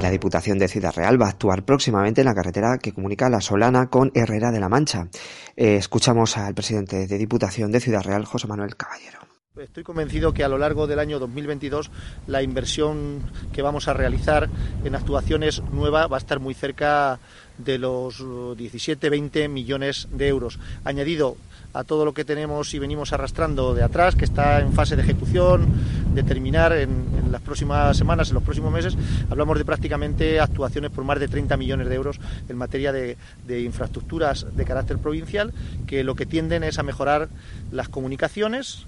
La 0.00 0.10
Diputación 0.10 0.58
de 0.58 0.68
Ciudad 0.68 0.94
Real 0.94 1.20
va 1.20 1.26
a 1.26 1.30
actuar 1.30 1.64
próximamente 1.64 2.20
en 2.20 2.26
la 2.26 2.34
carretera 2.34 2.78
que 2.78 2.92
comunica 2.92 3.28
La 3.28 3.40
Solana 3.40 3.90
con 3.90 4.10
Herrera 4.14 4.50
de 4.50 4.60
la 4.60 4.68
Mancha. 4.68 5.08
Eh, 5.56 5.76
escuchamos 5.76 6.36
al 6.36 6.54
presidente 6.54 7.06
de 7.06 7.18
Diputación 7.18 7.70
de 7.72 7.80
Ciudad 7.80 8.02
Real, 8.02 8.24
José 8.24 8.46
Manuel 8.46 8.76
Caballero. 8.76 9.20
Estoy 9.58 9.82
convencido 9.82 10.32
que 10.32 10.44
a 10.44 10.48
lo 10.48 10.56
largo 10.56 10.86
del 10.86 11.00
año 11.00 11.18
2022 11.18 11.90
la 12.28 12.42
inversión 12.42 13.20
que 13.52 13.62
vamos 13.62 13.88
a 13.88 13.92
realizar 13.92 14.48
en 14.84 14.94
actuaciones 14.94 15.60
nuevas 15.72 16.10
va 16.10 16.16
a 16.16 16.18
estar 16.18 16.40
muy 16.40 16.54
cerca 16.54 17.18
de 17.58 17.76
los 17.76 18.20
17-20 18.20 19.48
millones 19.48 20.08
de 20.12 20.28
euros. 20.28 20.58
Añadido 20.84 21.36
a 21.72 21.84
todo 21.84 22.04
lo 22.04 22.14
que 22.14 22.24
tenemos 22.24 22.74
y 22.74 22.78
venimos 22.78 23.12
arrastrando 23.12 23.74
de 23.74 23.82
atrás, 23.82 24.16
que 24.16 24.24
está 24.24 24.60
en 24.60 24.72
fase 24.72 24.96
de 24.96 25.02
ejecución, 25.02 25.66
de 26.14 26.22
terminar 26.22 26.72
en, 26.72 27.20
las 27.30 27.40
próximas 27.40 27.96
semanas, 27.96 28.28
en 28.28 28.34
los 28.34 28.42
próximos 28.42 28.72
meses, 28.72 28.96
hablamos 29.30 29.56
de 29.56 29.64
prácticamente 29.64 30.40
actuaciones 30.40 30.90
por 30.90 31.04
más 31.04 31.20
de 31.20 31.28
30 31.28 31.56
millones 31.56 31.88
de 31.88 31.94
euros 31.94 32.20
en 32.48 32.56
materia 32.56 32.92
de, 32.92 33.16
de 33.46 33.60
infraestructuras 33.60 34.46
de 34.56 34.64
carácter 34.64 34.98
provincial, 34.98 35.52
que 35.86 36.02
lo 36.02 36.16
que 36.16 36.26
tienden 36.26 36.64
es 36.64 36.80
a 36.80 36.82
mejorar 36.82 37.28
las 37.70 37.88
comunicaciones, 37.88 38.86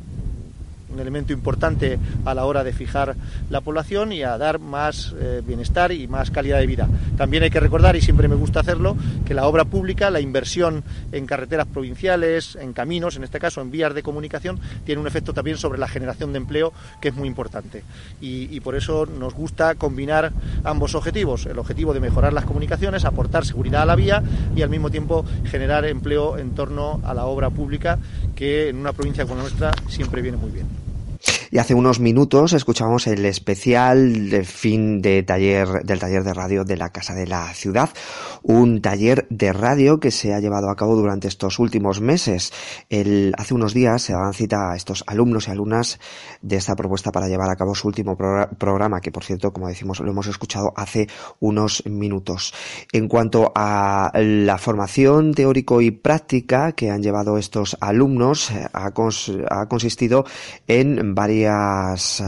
un 0.92 1.00
elemento 1.00 1.32
importante 1.32 1.99
a 2.25 2.34
la 2.34 2.44
hora 2.44 2.64
de 2.64 2.72
fijar 2.72 3.16
la 3.50 3.61
población 3.61 4.12
y 4.12 4.22
a 4.22 4.38
dar 4.38 4.58
más 4.58 5.14
eh, 5.18 5.42
bienestar 5.44 5.92
y 5.92 6.06
más 6.08 6.30
calidad 6.30 6.58
de 6.58 6.66
vida. 6.66 6.88
También 7.16 7.42
hay 7.42 7.50
que 7.50 7.61
recordar, 7.61 7.96
y 7.96 8.00
siempre 8.00 8.28
me 8.28 8.34
gusta 8.34 8.61
hacerlo, 8.61 8.96
que 9.25 9.34
la 9.34 9.46
obra 9.46 9.64
pública, 9.64 10.11
la 10.11 10.20
inversión 10.20 10.84
en 11.12 11.26
carreteras 11.26 11.66
provinciales, 11.66 12.56
en 12.56 12.72
caminos, 12.72 13.16
en 13.16 13.25
este 13.25 13.38
caso 13.38 13.61
en 13.61 13.70
vías 13.70 13.94
de 13.94 14.02
comunicación, 14.02 14.61
tiene 14.84 15.00
un 15.00 15.06
efecto 15.06 15.32
también 15.32 15.56
sobre 15.56 15.78
la 15.78 15.88
generación 15.88 16.32
de 16.32 16.38
empleo 16.38 16.72
que 17.00 17.08
es 17.08 17.14
muy 17.14 17.28
importante. 17.28 17.84
Y, 18.20 18.54
y 18.54 18.61
por 18.61 18.75
eso 18.75 19.06
nos 19.06 19.34
gusta 19.34 19.75
combinar 19.75 20.32
ambos 20.64 20.94
objetivos, 20.94 21.46
el 21.46 21.58
objetivo 21.58 21.94
de 21.94 22.00
mejorar 22.00 22.32
las 22.32 22.44
comunicaciones, 22.44 23.04
aportar 23.04 23.44
seguridad 23.44 23.82
a 23.82 23.87
la 23.87 23.96
vía 23.96 24.22
y 24.54 24.62
al 24.62 24.70
mismo 24.70 24.90
tiempo 24.90 25.25
generar 25.44 25.84
empleo 25.84 26.38
en 26.38 26.54
torno 26.54 27.00
a 27.04 27.14
la 27.14 27.26
obra 27.26 27.50
pública 27.50 27.99
que 28.34 28.68
en 28.68 28.76
una 28.76 28.92
provincia 28.92 29.25
como 29.25 29.40
nuestra 29.40 29.72
siempre 29.88 30.22
viene 30.22 30.37
muy 30.37 30.50
bien. 30.50 30.81
Y 31.52 31.59
hace 31.59 31.75
unos 31.75 32.00
minutos 32.00 32.54
escuchamos 32.54 33.06
el 33.06 33.26
especial 33.26 34.30
de 34.30 34.42
fin 34.42 35.02
de 35.02 35.23
taller, 35.23 35.85
del 35.85 35.99
taller 35.99 36.25
de 36.25 36.32
radio 36.32 36.64
de 36.64 36.78
la 36.78 36.88
Casa 36.88 37.12
de 37.12 37.26
la 37.26 37.52
Ciudad. 37.52 37.90
Un 38.42 38.80
taller 38.80 39.26
de 39.28 39.52
radio 39.52 40.00
que 40.00 40.11
se 40.11 40.32
ha 40.32 40.40
llevado 40.40 40.71
a 40.71 40.76
cabo 40.76 40.97
durante 40.97 41.28
estos 41.28 41.59
últimos 41.59 42.00
meses. 42.00 42.54
El, 42.88 43.35
hace 43.37 43.52
unos 43.52 43.75
días 43.75 44.00
se 44.00 44.14
daban 44.14 44.32
cita 44.32 44.73
a 44.73 44.76
estos 44.76 45.04
alumnos 45.06 45.47
y 45.47 45.50
alumnas 45.50 46.00
de 46.40 46.56
esta 46.56 46.75
propuesta 46.75 47.12
para 47.12 47.28
llevar 47.28 47.50
a 47.50 47.56
cabo 47.56 47.75
su 47.75 47.87
último 47.87 48.16
pro 48.16 48.49
programa, 48.56 49.02
que 49.02 49.12
por 49.12 49.23
cierto, 49.23 49.52
como 49.52 49.68
decimos, 49.68 50.00
lo 50.00 50.11
hemos 50.11 50.28
escuchado 50.28 50.73
hace 50.75 51.06
unos 51.38 51.85
minutos. 51.85 52.54
En 52.92 53.09
cuanto 53.09 53.52
a 53.54 54.11
la 54.14 54.56
formación 54.56 55.35
teórico 55.35 55.82
y 55.82 55.90
práctica 55.90 56.73
que 56.73 56.90
han 56.90 57.02
llevado 57.02 57.37
estos 57.37 57.76
alumnos, 57.78 58.50
ha, 58.73 58.90
cons 58.92 59.30
ha 59.50 59.66
consistido 59.66 60.25
en 60.66 61.14
varias 61.14 61.41
varias, 61.42 62.22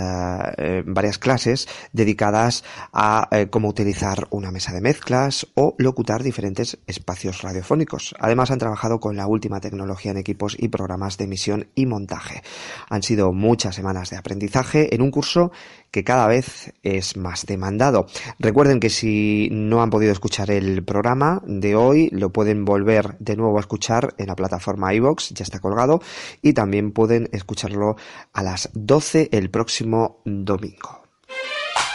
eh, 0.58 0.82
varias 0.86 1.18
clases 1.18 1.68
dedicadas 1.92 2.64
a 2.92 3.28
eh, 3.30 3.48
cómo 3.48 3.68
utilizar 3.68 4.26
una 4.30 4.50
mesa 4.50 4.72
de 4.72 4.80
mezclas 4.80 5.46
o 5.54 5.74
locutar 5.78 6.22
diferentes 6.22 6.78
espacios 6.86 7.42
radiofónicos. 7.42 8.14
Además 8.18 8.50
han 8.50 8.58
trabajado 8.58 9.00
con 9.00 9.16
la 9.16 9.26
última 9.26 9.60
tecnología 9.60 10.10
en 10.10 10.18
equipos 10.18 10.56
y 10.58 10.68
programas 10.68 11.18
de 11.18 11.24
emisión 11.24 11.68
y 11.74 11.86
montaje. 11.86 12.42
Han 12.88 13.02
sido 13.02 13.32
muchas 13.32 13.74
semanas 13.74 14.10
de 14.10 14.16
aprendizaje 14.16 14.94
en 14.94 15.02
un 15.02 15.10
curso 15.10 15.52
que 15.94 16.02
cada 16.02 16.26
vez 16.26 16.74
es 16.82 17.16
más 17.16 17.46
demandado. 17.46 18.06
Recuerden 18.40 18.80
que 18.80 18.90
si 18.90 19.48
no 19.52 19.80
han 19.80 19.90
podido 19.90 20.10
escuchar 20.10 20.50
el 20.50 20.82
programa 20.82 21.40
de 21.46 21.76
hoy, 21.76 22.08
lo 22.10 22.30
pueden 22.30 22.64
volver 22.64 23.16
de 23.20 23.36
nuevo 23.36 23.58
a 23.58 23.60
escuchar 23.60 24.12
en 24.18 24.26
la 24.26 24.34
plataforma 24.34 24.92
iVox, 24.92 25.28
ya 25.30 25.44
está 25.44 25.60
colgado, 25.60 26.02
y 26.42 26.52
también 26.52 26.90
pueden 26.90 27.28
escucharlo 27.30 27.94
a 28.32 28.42
las 28.42 28.70
12 28.74 29.28
el 29.30 29.50
próximo 29.50 30.20
domingo. 30.24 31.04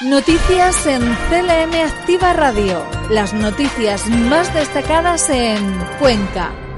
Noticias 0.05 0.87
en 0.87 1.01
CLM 1.01 1.73
Activa 1.85 2.31
Radio. 2.31 2.81
Las 3.09 3.33
noticias 3.33 4.07
más 4.07 4.53
destacadas 4.53 5.29
en 5.29 5.77
Cuenca. 5.99 6.68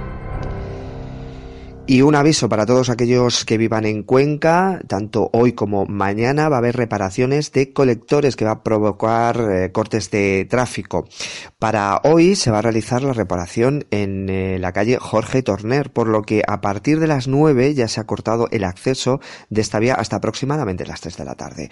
Y 1.92 2.04
un 2.04 2.16
aviso 2.16 2.48
para 2.48 2.66
todos 2.66 2.90
aquellos 2.90 3.44
que 3.44 3.58
vivan 3.58 3.84
en 3.84 4.04
Cuenca, 4.04 4.80
tanto 4.88 5.30
hoy 5.34 5.52
como 5.52 5.86
mañana 5.86 6.48
va 6.48 6.56
a 6.56 6.60
haber 6.60 6.78
reparaciones 6.78 7.52
de 7.52 7.74
colectores 7.74 8.38
que 8.38 8.46
va 8.46 8.52
a 8.52 8.64
provocar 8.64 9.42
eh, 9.52 9.74
cortes 9.74 10.10
de 10.10 10.48
tráfico. 10.50 11.06
Para 11.60 12.00
hoy 12.06 12.38
se 12.38 12.50
va 12.50 12.60
a 12.60 12.62
realizar 12.62 13.04
la 13.04 13.12
reparación 13.12 13.88
en 13.92 14.30
eh, 14.30 14.58
la 14.58 14.72
calle 14.72 15.00
Jorge 15.02 15.44
Torner, 15.44 15.92
por 15.92 16.08
lo 16.08 16.22
que 16.22 16.44
a 16.48 16.62
partir 16.62 16.98
de 17.02 17.08
las 17.08 17.28
9 17.28 17.74
ya 17.74 17.90
se 17.90 18.00
ha 18.00 18.06
cortado 18.06 18.48
el 18.52 18.64
acceso 18.64 19.20
de 19.50 19.60
esta 19.60 19.80
vía 19.80 19.96
hasta 19.96 20.16
aproximadamente 20.16 20.86
las 20.86 21.02
3 21.02 21.18
de 21.18 21.26
la 21.26 21.36
tarde. 21.36 21.72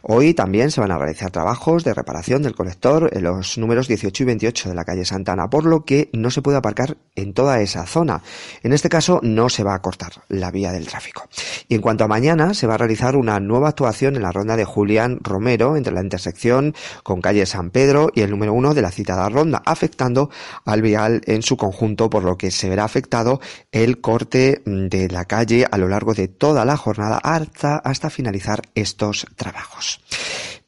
Hoy 0.00 0.32
también 0.32 0.70
se 0.70 0.80
van 0.80 0.92
a 0.92 0.96
realizar 0.96 1.30
trabajos 1.30 1.84
de 1.84 1.92
reparación 1.92 2.42
del 2.42 2.54
colector 2.54 3.10
en 3.12 3.22
los 3.22 3.58
números 3.58 3.86
18 3.86 4.22
y 4.22 4.26
28 4.26 4.70
de 4.70 4.74
la 4.74 4.86
calle 4.86 5.04
Santana, 5.04 5.50
por 5.50 5.66
lo 5.66 5.84
que 5.84 6.08
no 6.14 6.30
se 6.30 6.40
puede 6.40 6.56
aparcar 6.56 6.96
en 7.16 7.34
toda 7.34 7.60
esa 7.60 7.84
zona. 7.84 8.22
En 8.62 8.72
este 8.72 8.88
caso 8.88 9.20
no 9.22 9.50
se 9.50 9.57
se 9.58 9.64
va 9.64 9.74
a 9.74 9.82
cortar 9.82 10.12
la 10.28 10.52
vía 10.52 10.70
del 10.70 10.86
tráfico. 10.86 11.28
Y 11.66 11.74
en 11.74 11.80
cuanto 11.80 12.04
a 12.04 12.06
mañana, 12.06 12.54
se 12.54 12.68
va 12.68 12.74
a 12.74 12.78
realizar 12.78 13.16
una 13.16 13.40
nueva 13.40 13.70
actuación 13.70 14.14
en 14.14 14.22
la 14.22 14.30
ronda 14.30 14.56
de 14.56 14.64
Julián 14.64 15.18
Romero 15.20 15.76
entre 15.76 15.92
la 15.92 16.00
intersección 16.00 16.76
con 17.02 17.20
calle 17.20 17.44
San 17.44 17.70
Pedro 17.70 18.12
y 18.14 18.20
el 18.20 18.30
número 18.30 18.52
uno 18.52 18.72
de 18.72 18.82
la 18.82 18.92
citada 18.92 19.28
ronda, 19.28 19.60
afectando 19.66 20.30
al 20.64 20.80
vial 20.80 21.22
en 21.26 21.42
su 21.42 21.56
conjunto, 21.56 22.08
por 22.08 22.22
lo 22.22 22.36
que 22.36 22.52
se 22.52 22.68
verá 22.68 22.84
afectado 22.84 23.40
el 23.72 24.00
corte 24.00 24.62
de 24.64 25.08
la 25.08 25.24
calle 25.24 25.66
a 25.68 25.76
lo 25.76 25.88
largo 25.88 26.14
de 26.14 26.28
toda 26.28 26.64
la 26.64 26.76
jornada 26.76 27.18
hasta, 27.24 27.78
hasta 27.78 28.10
finalizar 28.10 28.62
estos 28.76 29.26
trabajos. 29.34 30.00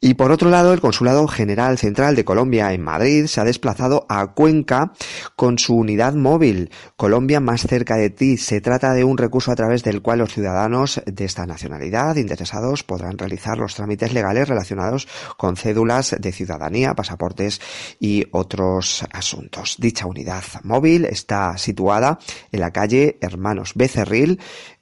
Y 0.03 0.15
por 0.15 0.31
otro 0.31 0.49
lado, 0.49 0.73
el 0.73 0.81
Consulado 0.81 1.27
General 1.27 1.77
Central 1.77 2.15
de 2.15 2.25
Colombia 2.25 2.73
en 2.73 2.81
Madrid 2.81 3.27
se 3.27 3.39
ha 3.39 3.43
desplazado 3.43 4.07
a 4.09 4.33
Cuenca 4.33 4.93
con 5.35 5.59
su 5.59 5.75
unidad 5.75 6.15
móvil 6.15 6.71
Colombia 6.95 7.39
más 7.39 7.61
cerca 7.61 7.97
de 7.97 8.09
ti. 8.09 8.37
Se 8.37 8.61
trata 8.61 8.93
de 8.93 9.03
un 9.03 9.19
recurso 9.19 9.51
a 9.51 9.55
través 9.55 9.83
del 9.83 10.01
cual 10.01 10.17
los 10.17 10.33
ciudadanos 10.33 11.03
de 11.05 11.23
esta 11.23 11.45
nacionalidad 11.45 12.15
interesados 12.15 12.81
podrán 12.83 13.19
realizar 13.19 13.59
los 13.59 13.75
trámites 13.75 14.11
legales 14.11 14.49
relacionados 14.49 15.07
con 15.37 15.55
cédulas 15.55 16.15
de 16.19 16.31
ciudadanía, 16.31 16.95
pasaportes 16.95 17.61
y 17.99 18.25
otros 18.31 19.05
asuntos. 19.13 19.75
Dicha 19.77 20.07
unidad 20.07 20.43
móvil 20.63 21.05
está 21.05 21.59
situada 21.59 22.17
en 22.51 22.59
la 22.59 22.71
calle 22.71 23.19
Hermanos 23.21 23.73
Becerril 23.75 24.39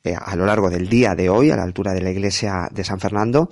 eh, 0.09 0.17
a 0.19 0.35
lo 0.35 0.45
largo 0.45 0.69
del 0.69 0.89
día 0.89 1.15
de 1.15 1.29
hoy 1.29 1.51
a 1.51 1.55
la 1.55 1.63
altura 1.63 1.93
de 1.93 2.01
la 2.01 2.11
iglesia 2.11 2.67
de 2.71 2.83
San 2.83 2.99
Fernando 2.99 3.49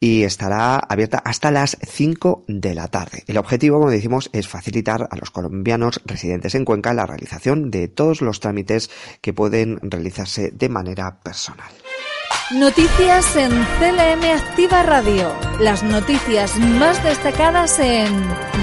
y 0.00 0.22
estará 0.22 0.76
abierta 0.76 1.18
hasta 1.18 1.50
las 1.50 1.76
5 1.86 2.44
de 2.48 2.74
la 2.74 2.88
tarde. 2.88 3.24
El 3.26 3.38
objetivo, 3.38 3.78
como 3.78 3.90
decimos, 3.90 4.30
es 4.32 4.48
facilitar 4.48 5.08
a 5.10 5.16
los 5.16 5.30
colombianos 5.30 6.00
residentes 6.04 6.54
en 6.54 6.64
Cuenca 6.64 6.94
la 6.94 7.06
realización 7.06 7.70
de 7.70 7.88
todos 7.88 8.22
los 8.22 8.40
trámites 8.40 8.90
que 9.20 9.32
pueden 9.32 9.78
realizarse 9.82 10.50
de 10.50 10.68
manera 10.68 11.20
personal. 11.20 11.70
Noticias 12.54 13.36
en 13.36 13.50
CLM 13.50 14.24
Activa 14.34 14.82
Radio. 14.82 15.30
Las 15.60 15.82
noticias 15.82 16.56
más 16.58 17.02
destacadas 17.04 17.78
en 17.78 18.08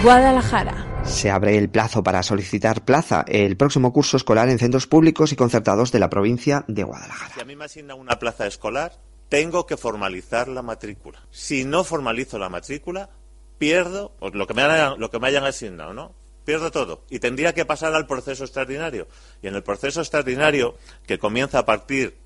Guadalajara. 0.04 0.95
Se 1.06 1.32
abre 1.32 1.58
el 1.58 1.70
plazo 1.70 2.04
para 2.04 2.24
solicitar 2.24 2.84
plaza 2.84 3.24
el 3.28 3.58
próximo 3.58 3.94
curso 3.94 4.18
escolar 4.18 4.50
en 4.50 4.60
centros 4.60 4.88
públicos 4.88 5.32
y 5.32 5.36
concertados 5.36 5.92
de 5.92 6.00
la 6.00 6.10
provincia 6.10 6.66
de 6.68 6.84
Guadalajara. 6.84 7.34
Si 7.34 7.42
a 7.42 7.46
mí 7.46 7.56
me 7.56 7.66
asigna 7.66 7.96
una 7.96 8.20
plaza 8.20 8.46
escolar, 8.48 8.94
tengo 9.30 9.66
que 9.66 9.78
formalizar 9.78 10.48
la 10.48 10.62
matrícula. 10.62 11.26
Si 11.32 11.64
no 11.64 11.84
formalizo 11.84 12.38
la 12.38 12.50
matrícula, 12.50 13.10
pierdo 13.58 14.14
lo 14.34 14.46
que 14.46 14.54
me 14.54 14.64
hayan, 14.64 15.00
lo 15.00 15.10
que 15.10 15.20
me 15.20 15.28
hayan 15.28 15.46
asignado, 15.46 15.94
¿no? 15.94 16.14
Pierdo 16.44 16.70
todo 16.70 17.04
y 17.10 17.20
tendría 17.20 17.54
que 17.54 17.66
pasar 17.66 17.94
al 17.94 18.08
proceso 18.08 18.44
extraordinario. 18.44 19.08
Y 19.42 19.48
en 19.48 19.56
el 19.56 19.64
proceso 19.64 20.02
extraordinario, 20.02 20.76
que 21.08 21.18
comienza 21.18 21.60
a 21.60 21.66
partir 21.66 22.18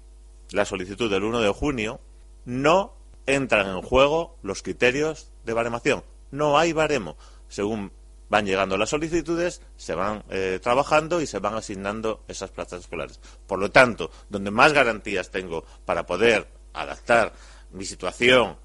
la 0.52 0.66
solicitud 0.66 1.10
del 1.10 1.24
1 1.24 1.42
de 1.42 1.50
junio, 1.50 2.02
no 2.46 2.96
entran 3.26 3.68
en 3.68 3.82
juego 3.82 4.38
los 4.42 4.64
criterios 4.64 5.32
de 5.46 5.54
baremación. 5.54 6.04
No 6.32 6.58
hay 6.58 6.74
baremo. 6.74 7.16
Según 7.48 7.92
van 8.30 8.46
llegando 8.46 8.78
las 8.78 8.90
solicitudes, 8.90 9.62
se 9.76 9.96
van 9.96 10.24
eh, 10.30 10.60
trabajando 10.62 11.20
y 11.22 11.28
se 11.28 11.40
van 11.40 11.56
asignando 11.56 12.24
esas 12.28 12.52
plazas 12.52 12.82
escolares. 12.82 13.20
Por 13.46 13.60
lo 13.60 13.72
tanto, 13.72 14.12
donde 14.30 14.52
más 14.52 14.74
garantías 14.74 15.30
tengo 15.30 15.66
para 15.86 16.06
poder 16.06 16.48
adaptar 16.74 17.34
mi 17.72 17.86
situación 17.86 18.58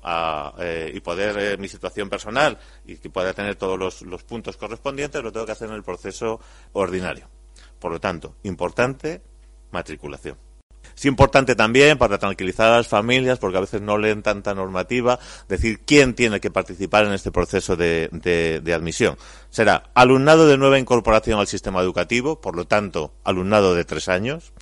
eh, 0.59 0.93
y 0.95 1.01
poder 1.01 1.39
eh, 1.39 1.57
mi 1.59 1.69
situación 1.69 2.09
personal 2.09 2.59
y 2.87 2.97
que 2.97 3.11
pueda 3.11 3.35
tener 3.35 3.57
todos 3.57 3.79
los, 3.79 4.03
los 4.03 4.23
puntos 4.23 4.57
correspondientes, 4.57 5.23
lo 5.23 5.33
tengo 5.33 5.47
que 5.47 5.53
hacer 5.53 5.69
en 5.69 5.75
el 5.75 5.83
proceso 5.83 6.41
ordinario. 6.73 7.29
Por 7.79 7.93
lo 7.93 8.01
tanto, 8.01 8.37
importante 8.45 9.23
matriculación. 9.71 10.39
Es 10.97 11.05
importante 11.07 11.55
también 11.55 11.99
para 11.99 12.19
tranquilizar 12.19 12.73
a 12.73 12.77
las 12.79 12.89
familias, 12.89 13.39
porque 13.39 13.59
a 13.59 13.61
veces 13.61 13.81
no 13.81 13.99
leen 13.99 14.23
tanta 14.23 14.55
normativa, 14.55 15.19
decir 15.49 15.81
quién 15.85 16.15
tiene 16.15 16.41
que 16.41 16.51
participar 16.51 17.05
en 17.07 17.13
este 17.13 17.31
proceso 17.31 17.77
de, 17.77 18.63
admisión. 18.75 19.17
Será 19.51 19.85
alumnado 19.95 20.47
de 20.47 20.57
nueva 20.57 20.79
incorporación 20.79 21.39
al 21.39 21.47
sistema 21.47 21.81
educativo, 21.81 22.41
por 22.41 22.57
lo 22.57 22.67
tanto, 22.67 23.13
alumnado 23.25 23.75
de 23.75 23.85
tres 23.85 24.09
años, 24.09 24.53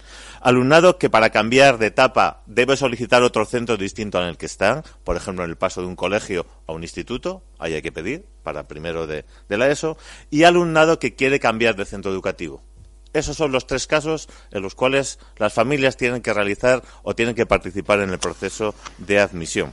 alumnado 0.41 0.99
que 0.99 1.11
para 1.11 1.31
cambiar 1.31 1.79
de 1.79 1.87
etapa 1.87 2.43
debe 2.47 2.77
solicitar 2.77 3.23
otro 3.23 3.45
centro 3.45 3.77
distinto 3.77 4.19
al 4.19 4.37
que 4.37 4.47
están, 4.47 4.83
por 5.05 5.17
ejemplo, 5.17 5.45
en 5.45 5.51
el 5.51 5.57
paso 5.57 5.81
de 5.81 5.87
un 5.87 5.97
colegio 5.97 6.47
a 6.67 6.73
un 6.73 6.83
instituto, 6.83 7.43
ahí 7.59 7.75
hay 7.75 7.83
que 7.83 7.93
pedir, 7.93 8.25
para 8.43 8.69
primero 8.69 9.07
de 9.07 9.25
la 9.49 9.69
ESO, 9.69 9.97
y 10.31 10.45
alumnado 10.45 10.99
que 10.99 11.15
quiere 11.15 11.41
cambiar 11.41 11.77
de 11.77 11.85
centro 11.85 12.11
educativo 12.11 12.63
esos 13.13 13.37
son 13.37 13.53
los 13.53 13.67
tres 13.67 13.87
casos 13.87 14.29
en 14.51 14.63
los 14.63 14.75
cuales 14.75 15.19
las 15.37 15.53
familias 15.53 15.97
tienen 15.97 16.23
que 16.23 16.33
realizar 16.33 16.83
o 17.03 17.15
tienen 17.15 17.35
que 17.35 17.47
participar 17.47 18.01
en 18.01 18.11
el 18.11 18.19
proceso 18.19 18.75
de 18.99 19.21
admisión. 19.21 19.73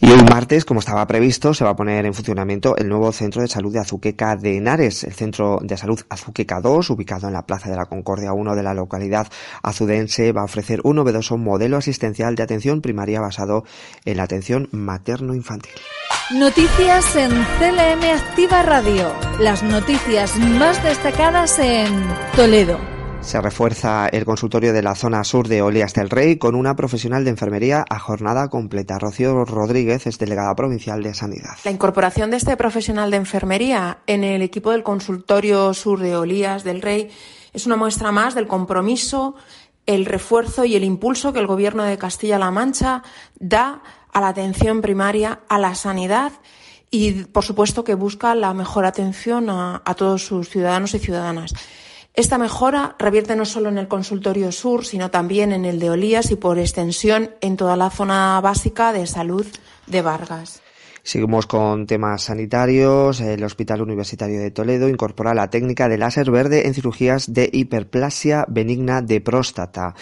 Y 0.00 0.10
hoy 0.10 0.22
martes, 0.22 0.64
como 0.64 0.80
estaba 0.80 1.06
previsto, 1.06 1.54
se 1.54 1.64
va 1.64 1.70
a 1.70 1.76
poner 1.76 2.04
en 2.06 2.14
funcionamiento 2.14 2.76
el 2.76 2.88
nuevo 2.88 3.12
Centro 3.12 3.42
de 3.42 3.48
Salud 3.48 3.72
de 3.72 3.80
Azuqueca 3.80 4.36
de 4.36 4.56
Henares, 4.56 5.04
el 5.04 5.14
Centro 5.14 5.58
de 5.62 5.76
Salud 5.76 6.00
Azuqueca 6.08 6.60
2, 6.60 6.90
ubicado 6.90 7.26
en 7.26 7.34
la 7.34 7.46
Plaza 7.46 7.70
de 7.70 7.76
la 7.76 7.86
Concordia 7.86 8.32
1 8.32 8.54
de 8.54 8.62
la 8.62 8.74
localidad 8.74 9.28
azudense, 9.62 10.32
va 10.32 10.42
a 10.42 10.44
ofrecer 10.44 10.80
un 10.84 10.96
novedoso 10.96 11.36
modelo 11.36 11.76
asistencial 11.76 12.34
de 12.34 12.42
atención 12.42 12.80
primaria 12.80 13.20
basado 13.20 13.64
en 14.04 14.16
la 14.16 14.24
atención 14.24 14.68
materno-infantil. 14.72 15.72
Noticias 16.32 17.16
en 17.16 17.30
CLM 17.30 18.02
Activa 18.14 18.62
Radio. 18.62 19.12
Las 19.38 19.62
noticias 19.62 20.36
más 20.38 20.82
destacadas 20.82 21.58
en 21.58 21.86
Toledo. 22.34 22.53
Se 23.20 23.40
refuerza 23.40 24.06
el 24.06 24.24
consultorio 24.24 24.72
de 24.72 24.80
la 24.80 24.94
zona 24.94 25.24
sur 25.24 25.48
de 25.48 25.60
Olias 25.60 25.92
del 25.92 26.08
Rey 26.08 26.38
con 26.38 26.54
una 26.54 26.76
profesional 26.76 27.24
de 27.24 27.30
enfermería 27.30 27.84
a 27.90 27.98
jornada 27.98 28.48
completa. 28.48 28.96
Rocío 29.00 29.44
Rodríguez 29.44 30.06
es 30.06 30.20
delegada 30.20 30.54
provincial 30.54 31.02
de 31.02 31.14
Sanidad. 31.14 31.56
La 31.64 31.72
incorporación 31.72 32.30
de 32.30 32.36
este 32.36 32.56
profesional 32.56 33.10
de 33.10 33.16
enfermería 33.16 33.98
en 34.06 34.22
el 34.22 34.40
equipo 34.40 34.70
del 34.70 34.84
consultorio 34.84 35.74
sur 35.74 35.98
de 35.98 36.16
Olías 36.16 36.62
del 36.62 36.80
Rey 36.80 37.10
es 37.52 37.66
una 37.66 37.74
muestra 37.74 38.12
más 38.12 38.36
del 38.36 38.46
compromiso, 38.46 39.34
el 39.84 40.06
refuerzo 40.06 40.64
y 40.64 40.76
el 40.76 40.84
impulso 40.84 41.32
que 41.32 41.40
el 41.40 41.48
Gobierno 41.48 41.82
de 41.82 41.98
Castilla-La 41.98 42.52
Mancha 42.52 43.02
da 43.40 43.82
a 44.12 44.20
la 44.20 44.28
atención 44.28 44.80
primaria, 44.80 45.40
a 45.48 45.58
la 45.58 45.74
sanidad 45.74 46.30
y, 46.88 47.24
por 47.24 47.42
supuesto, 47.42 47.82
que 47.82 47.94
busca 47.94 48.32
la 48.36 48.54
mejor 48.54 48.84
atención 48.84 49.50
a, 49.50 49.82
todos 49.96 50.24
sus 50.24 50.48
ciudadanos 50.48 50.94
y 50.94 51.00
ciudadanas. 51.00 51.52
Esta 52.14 52.38
mejora 52.38 52.94
revierte 52.96 53.34
no 53.34 53.44
solo 53.44 53.68
en 53.70 53.78
el 53.78 53.88
consultorio 53.88 54.52
sur, 54.52 54.86
sino 54.86 55.10
también 55.10 55.52
en 55.52 55.64
el 55.64 55.80
de 55.80 55.90
Olías 55.90 56.30
y, 56.30 56.36
por 56.36 56.60
extensión, 56.60 57.34
en 57.40 57.56
toda 57.56 57.76
la 57.76 57.90
zona 57.90 58.40
básica 58.40 58.92
de 58.92 59.08
salud 59.08 59.44
de 59.88 60.00
Vargas. 60.00 60.63
Seguimos 61.06 61.46
con 61.46 61.86
temas 61.86 62.22
sanitarios. 62.22 63.20
El 63.20 63.44
Hospital 63.44 63.82
Universitario 63.82 64.40
de 64.40 64.50
Toledo 64.50 64.88
incorpora 64.88 65.34
la 65.34 65.50
técnica 65.50 65.86
de 65.86 65.98
láser 65.98 66.30
verde 66.30 66.66
en 66.66 66.72
cirugías 66.72 67.30
de 67.30 67.50
hiperplasia 67.52 68.46
benigna 68.48 69.02
de 69.02 69.20
próstata. 69.20 69.94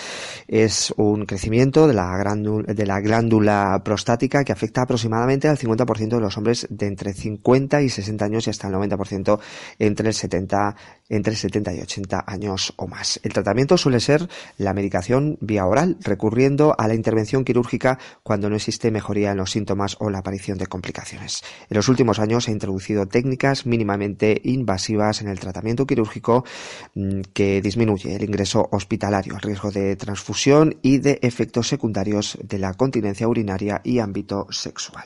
Es 0.46 0.94
un 0.96 1.26
crecimiento 1.26 1.88
de 1.88 1.94
la, 1.94 2.36
de 2.68 2.86
la 2.86 3.00
glándula 3.00 3.82
prostática 3.84 4.44
que 4.44 4.52
afecta 4.52 4.82
aproximadamente 4.82 5.48
al 5.48 5.58
50% 5.58 6.08
de 6.08 6.20
los 6.20 6.38
hombres 6.38 6.68
de 6.70 6.86
entre 6.86 7.14
50 7.14 7.82
y 7.82 7.88
60 7.88 8.24
años 8.24 8.46
y 8.46 8.50
hasta 8.50 8.68
el 8.68 8.74
90% 8.74 9.40
entre 9.80 10.06
el 10.06 10.14
70 10.14 10.76
entre 11.08 11.34
70 11.34 11.74
y 11.74 11.80
80 11.80 12.24
años 12.26 12.72
o 12.76 12.86
más. 12.86 13.20
El 13.24 13.32
tratamiento 13.34 13.76
suele 13.76 14.00
ser 14.00 14.28
la 14.56 14.72
medicación 14.72 15.36
vía 15.40 15.66
oral, 15.66 15.98
recurriendo 16.00 16.74
a 16.78 16.88
la 16.88 16.94
intervención 16.94 17.44
quirúrgica 17.44 17.98
cuando 18.22 18.48
no 18.48 18.56
existe 18.56 18.90
mejoría 18.90 19.32
en 19.32 19.36
los 19.36 19.50
síntomas 19.50 19.96
o 19.98 20.08
la 20.08 20.18
aparición 20.18 20.56
de 20.56 20.68
complicaciones. 20.68 20.91
En 21.00 21.76
los 21.76 21.88
últimos 21.88 22.18
años 22.18 22.44
se 22.44 22.50
han 22.50 22.56
introducido 22.56 23.06
técnicas 23.06 23.66
mínimamente 23.66 24.40
invasivas 24.44 25.20
en 25.20 25.28
el 25.28 25.40
tratamiento 25.40 25.86
quirúrgico 25.86 26.44
mm, 26.94 27.20
que 27.32 27.60
disminuye 27.62 28.14
el 28.14 28.24
ingreso 28.24 28.68
hospitalario, 28.72 29.34
el 29.34 29.40
riesgo 29.40 29.70
de 29.70 29.96
transfusión 29.96 30.76
y 30.82 30.98
de 30.98 31.18
efectos 31.22 31.68
secundarios 31.68 32.38
de 32.42 32.58
la 32.58 32.74
continencia 32.74 33.28
urinaria 33.28 33.80
y 33.84 33.98
ámbito 33.98 34.46
sexual. 34.50 35.04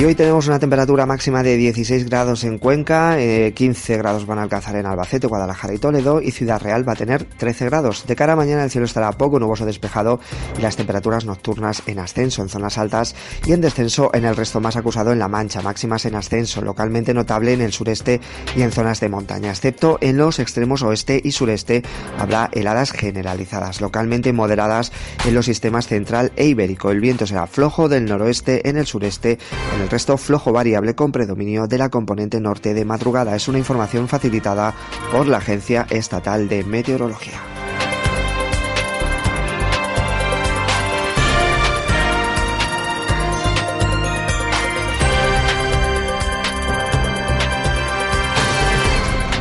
Y 0.00 0.04
hoy 0.06 0.14
tenemos 0.14 0.48
una 0.48 0.58
temperatura 0.58 1.04
máxima 1.04 1.42
de 1.42 1.58
16 1.58 2.08
grados 2.08 2.44
en 2.44 2.56
Cuenca, 2.56 3.18
15 3.18 3.94
eh, 3.94 3.98
grados 3.98 4.24
van 4.24 4.38
a 4.38 4.42
alcanzar 4.44 4.74
en 4.76 4.86
Albacete, 4.86 5.26
Guadalajara 5.26 5.74
y 5.74 5.78
Toledo 5.78 6.22
y 6.22 6.30
Ciudad 6.30 6.58
Real 6.58 6.88
va 6.88 6.94
a 6.94 6.96
tener 6.96 7.24
13 7.24 7.66
grados. 7.66 8.06
De 8.06 8.16
cara 8.16 8.32
a 8.32 8.36
mañana 8.36 8.64
el 8.64 8.70
cielo 8.70 8.86
estará 8.86 9.12
poco 9.12 9.38
nuboso 9.38 9.66
despejado 9.66 10.18
y 10.56 10.62
las 10.62 10.76
temperaturas 10.76 11.26
nocturnas 11.26 11.82
en 11.84 11.98
ascenso 11.98 12.40
en 12.40 12.48
zonas 12.48 12.78
altas 12.78 13.14
y 13.44 13.52
en 13.52 13.60
descenso 13.60 14.10
en 14.14 14.24
el 14.24 14.36
resto 14.36 14.58
más 14.58 14.74
acusado 14.76 15.12
en 15.12 15.18
La 15.18 15.28
Mancha, 15.28 15.60
máximas 15.60 16.06
en 16.06 16.14
ascenso, 16.14 16.62
localmente 16.62 17.12
notable 17.12 17.52
en 17.52 17.60
el 17.60 17.74
sureste 17.74 18.22
y 18.56 18.62
en 18.62 18.72
zonas 18.72 19.00
de 19.00 19.10
montaña, 19.10 19.50
excepto 19.50 19.98
en 20.00 20.16
los 20.16 20.38
extremos 20.38 20.82
oeste 20.82 21.20
y 21.22 21.32
sureste 21.32 21.82
habrá 22.18 22.48
heladas 22.52 22.92
generalizadas, 22.92 23.82
localmente 23.82 24.32
moderadas 24.32 24.92
en 25.26 25.34
los 25.34 25.44
sistemas 25.44 25.88
central 25.88 26.32
e 26.36 26.46
ibérico. 26.46 26.90
El 26.90 27.00
viento 27.00 27.26
será 27.26 27.46
flojo 27.46 27.90
del 27.90 28.06
noroeste 28.06 28.66
en 28.66 28.78
el 28.78 28.86
sureste, 28.86 29.38
en 29.76 29.82
el 29.82 29.89
resto 29.90 30.16
flojo 30.16 30.52
variable 30.52 30.94
con 30.94 31.12
predominio 31.12 31.66
de 31.66 31.78
la 31.78 31.88
componente 31.88 32.40
norte 32.40 32.74
de 32.74 32.84
madrugada. 32.84 33.36
Es 33.36 33.48
una 33.48 33.58
información 33.58 34.08
facilitada 34.08 34.74
por 35.10 35.26
la 35.26 35.38
Agencia 35.38 35.86
Estatal 35.90 36.48
de 36.48 36.64
Meteorología. 36.64 37.59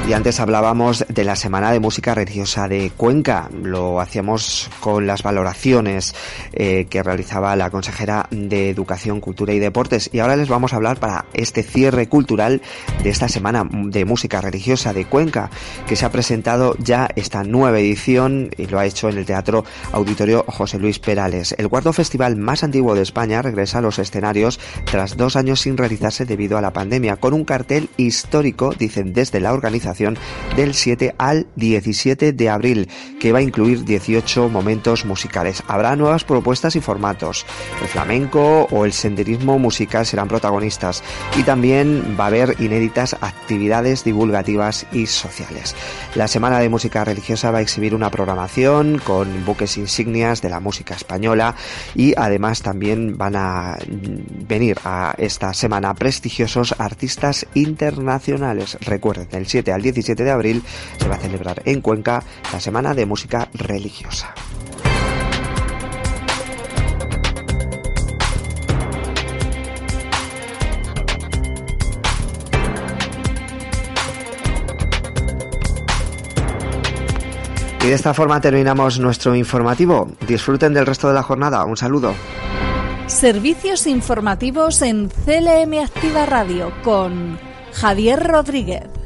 Y 0.09 0.13
antes 0.13 0.39
hablábamos 0.39 1.05
de 1.07 1.23
la 1.23 1.35
Semana 1.35 1.71
de 1.71 1.79
Música 1.79 2.15
Religiosa 2.15 2.67
de 2.67 2.89
Cuenca. 2.97 3.47
Lo 3.61 4.01
hacíamos 4.01 4.67
con 4.79 5.05
las 5.05 5.21
valoraciones 5.21 6.15
eh, 6.51 6.87
que 6.89 7.03
realizaba 7.03 7.55
la 7.55 7.69
consejera 7.69 8.25
de 8.31 8.71
Educación, 8.71 9.21
Cultura 9.21 9.53
y 9.53 9.59
Deportes. 9.59 10.09
Y 10.11 10.17
ahora 10.17 10.35
les 10.35 10.49
vamos 10.49 10.73
a 10.73 10.77
hablar 10.77 10.99
para 10.99 11.25
este 11.35 11.61
cierre 11.61 12.09
cultural 12.09 12.63
de 13.03 13.11
esta 13.11 13.29
Semana 13.29 13.69
de 13.71 14.03
Música 14.03 14.41
Religiosa 14.41 14.93
de 14.93 15.05
Cuenca, 15.05 15.51
que 15.87 15.95
se 15.95 16.07
ha 16.07 16.11
presentado 16.11 16.75
ya 16.79 17.07
esta 17.15 17.43
nueva 17.43 17.79
edición 17.79 18.49
y 18.57 18.65
lo 18.65 18.79
ha 18.79 18.87
hecho 18.87 19.09
en 19.09 19.17
el 19.19 19.27
Teatro 19.27 19.63
Auditorio 19.91 20.43
José 20.47 20.79
Luis 20.79 20.97
Perales. 20.97 21.53
El 21.59 21.69
cuarto 21.69 21.93
festival 21.93 22.35
más 22.35 22.63
antiguo 22.63 22.95
de 22.95 23.03
España 23.03 23.43
regresa 23.43 23.77
a 23.77 23.81
los 23.81 23.99
escenarios 23.99 24.59
tras 24.85 25.17
dos 25.17 25.35
años 25.35 25.61
sin 25.61 25.77
realizarse 25.77 26.25
debido 26.25 26.57
a 26.57 26.61
la 26.61 26.73
pandemia, 26.73 27.17
con 27.17 27.35
un 27.35 27.45
cartel 27.45 27.91
histórico, 27.97 28.73
dicen 28.75 29.13
desde 29.13 29.39
la 29.39 29.53
organización 29.53 29.98
del 30.55 30.73
7 30.73 31.15
al 31.17 31.47
17 31.55 32.33
de 32.33 32.49
abril, 32.49 32.89
que 33.19 33.31
va 33.31 33.39
a 33.39 33.41
incluir 33.41 33.83
18 33.83 34.49
momentos 34.49 35.05
musicales. 35.05 35.63
Habrá 35.67 35.95
nuevas 35.95 36.23
propuestas 36.23 36.75
y 36.75 36.81
formatos. 36.81 37.45
El 37.81 37.87
flamenco 37.87 38.67
o 38.71 38.85
el 38.85 38.93
senderismo 38.93 39.59
musical 39.59 40.05
serán 40.05 40.27
protagonistas 40.27 41.03
y 41.37 41.43
también 41.43 42.15
va 42.19 42.25
a 42.25 42.27
haber 42.27 42.55
inéditas 42.59 43.15
actividades 43.21 44.03
divulgativas 44.03 44.85
y 44.91 45.07
sociales. 45.07 45.75
La 46.15 46.27
Semana 46.27 46.59
de 46.59 46.69
Música 46.69 47.03
Religiosa 47.03 47.51
va 47.51 47.59
a 47.59 47.61
exhibir 47.61 47.95
una 47.95 48.09
programación 48.09 48.99
con 48.99 49.45
buques 49.45 49.77
insignias 49.77 50.41
de 50.41 50.49
la 50.49 50.59
música 50.59 50.95
española 50.95 51.55
y 51.95 52.13
además 52.17 52.61
también 52.61 53.17
van 53.17 53.35
a 53.35 53.77
venir 54.47 54.77
a 54.83 55.13
esta 55.17 55.53
semana 55.53 55.93
prestigiosos 55.93 56.75
artistas 56.77 57.45
internacionales. 57.53 58.77
Recuerden, 58.81 59.29
del 59.29 59.47
7 59.47 59.71
al 59.71 59.81
17 59.91 60.23
de 60.23 60.31
abril 60.31 60.63
se 60.97 61.07
va 61.07 61.15
a 61.15 61.19
celebrar 61.19 61.61
en 61.65 61.81
Cuenca 61.81 62.23
la 62.51 62.59
Semana 62.59 62.93
de 62.93 63.05
Música 63.05 63.49
Religiosa. 63.53 64.33
Y 77.81 77.87
de 77.87 77.93
esta 77.93 78.13
forma 78.13 78.41
terminamos 78.41 78.99
nuestro 78.99 79.35
informativo. 79.35 80.11
Disfruten 80.27 80.73
del 80.73 80.85
resto 80.85 81.07
de 81.07 81.13
la 81.13 81.23
jornada. 81.23 81.63
Un 81.63 81.77
saludo. 81.77 82.13
Servicios 83.07 83.87
informativos 83.87 84.81
en 84.81 85.09
CLM 85.09 85.79
Activa 85.83 86.25
Radio 86.25 86.71
con 86.83 87.39
Javier 87.73 88.21
Rodríguez. 88.21 88.98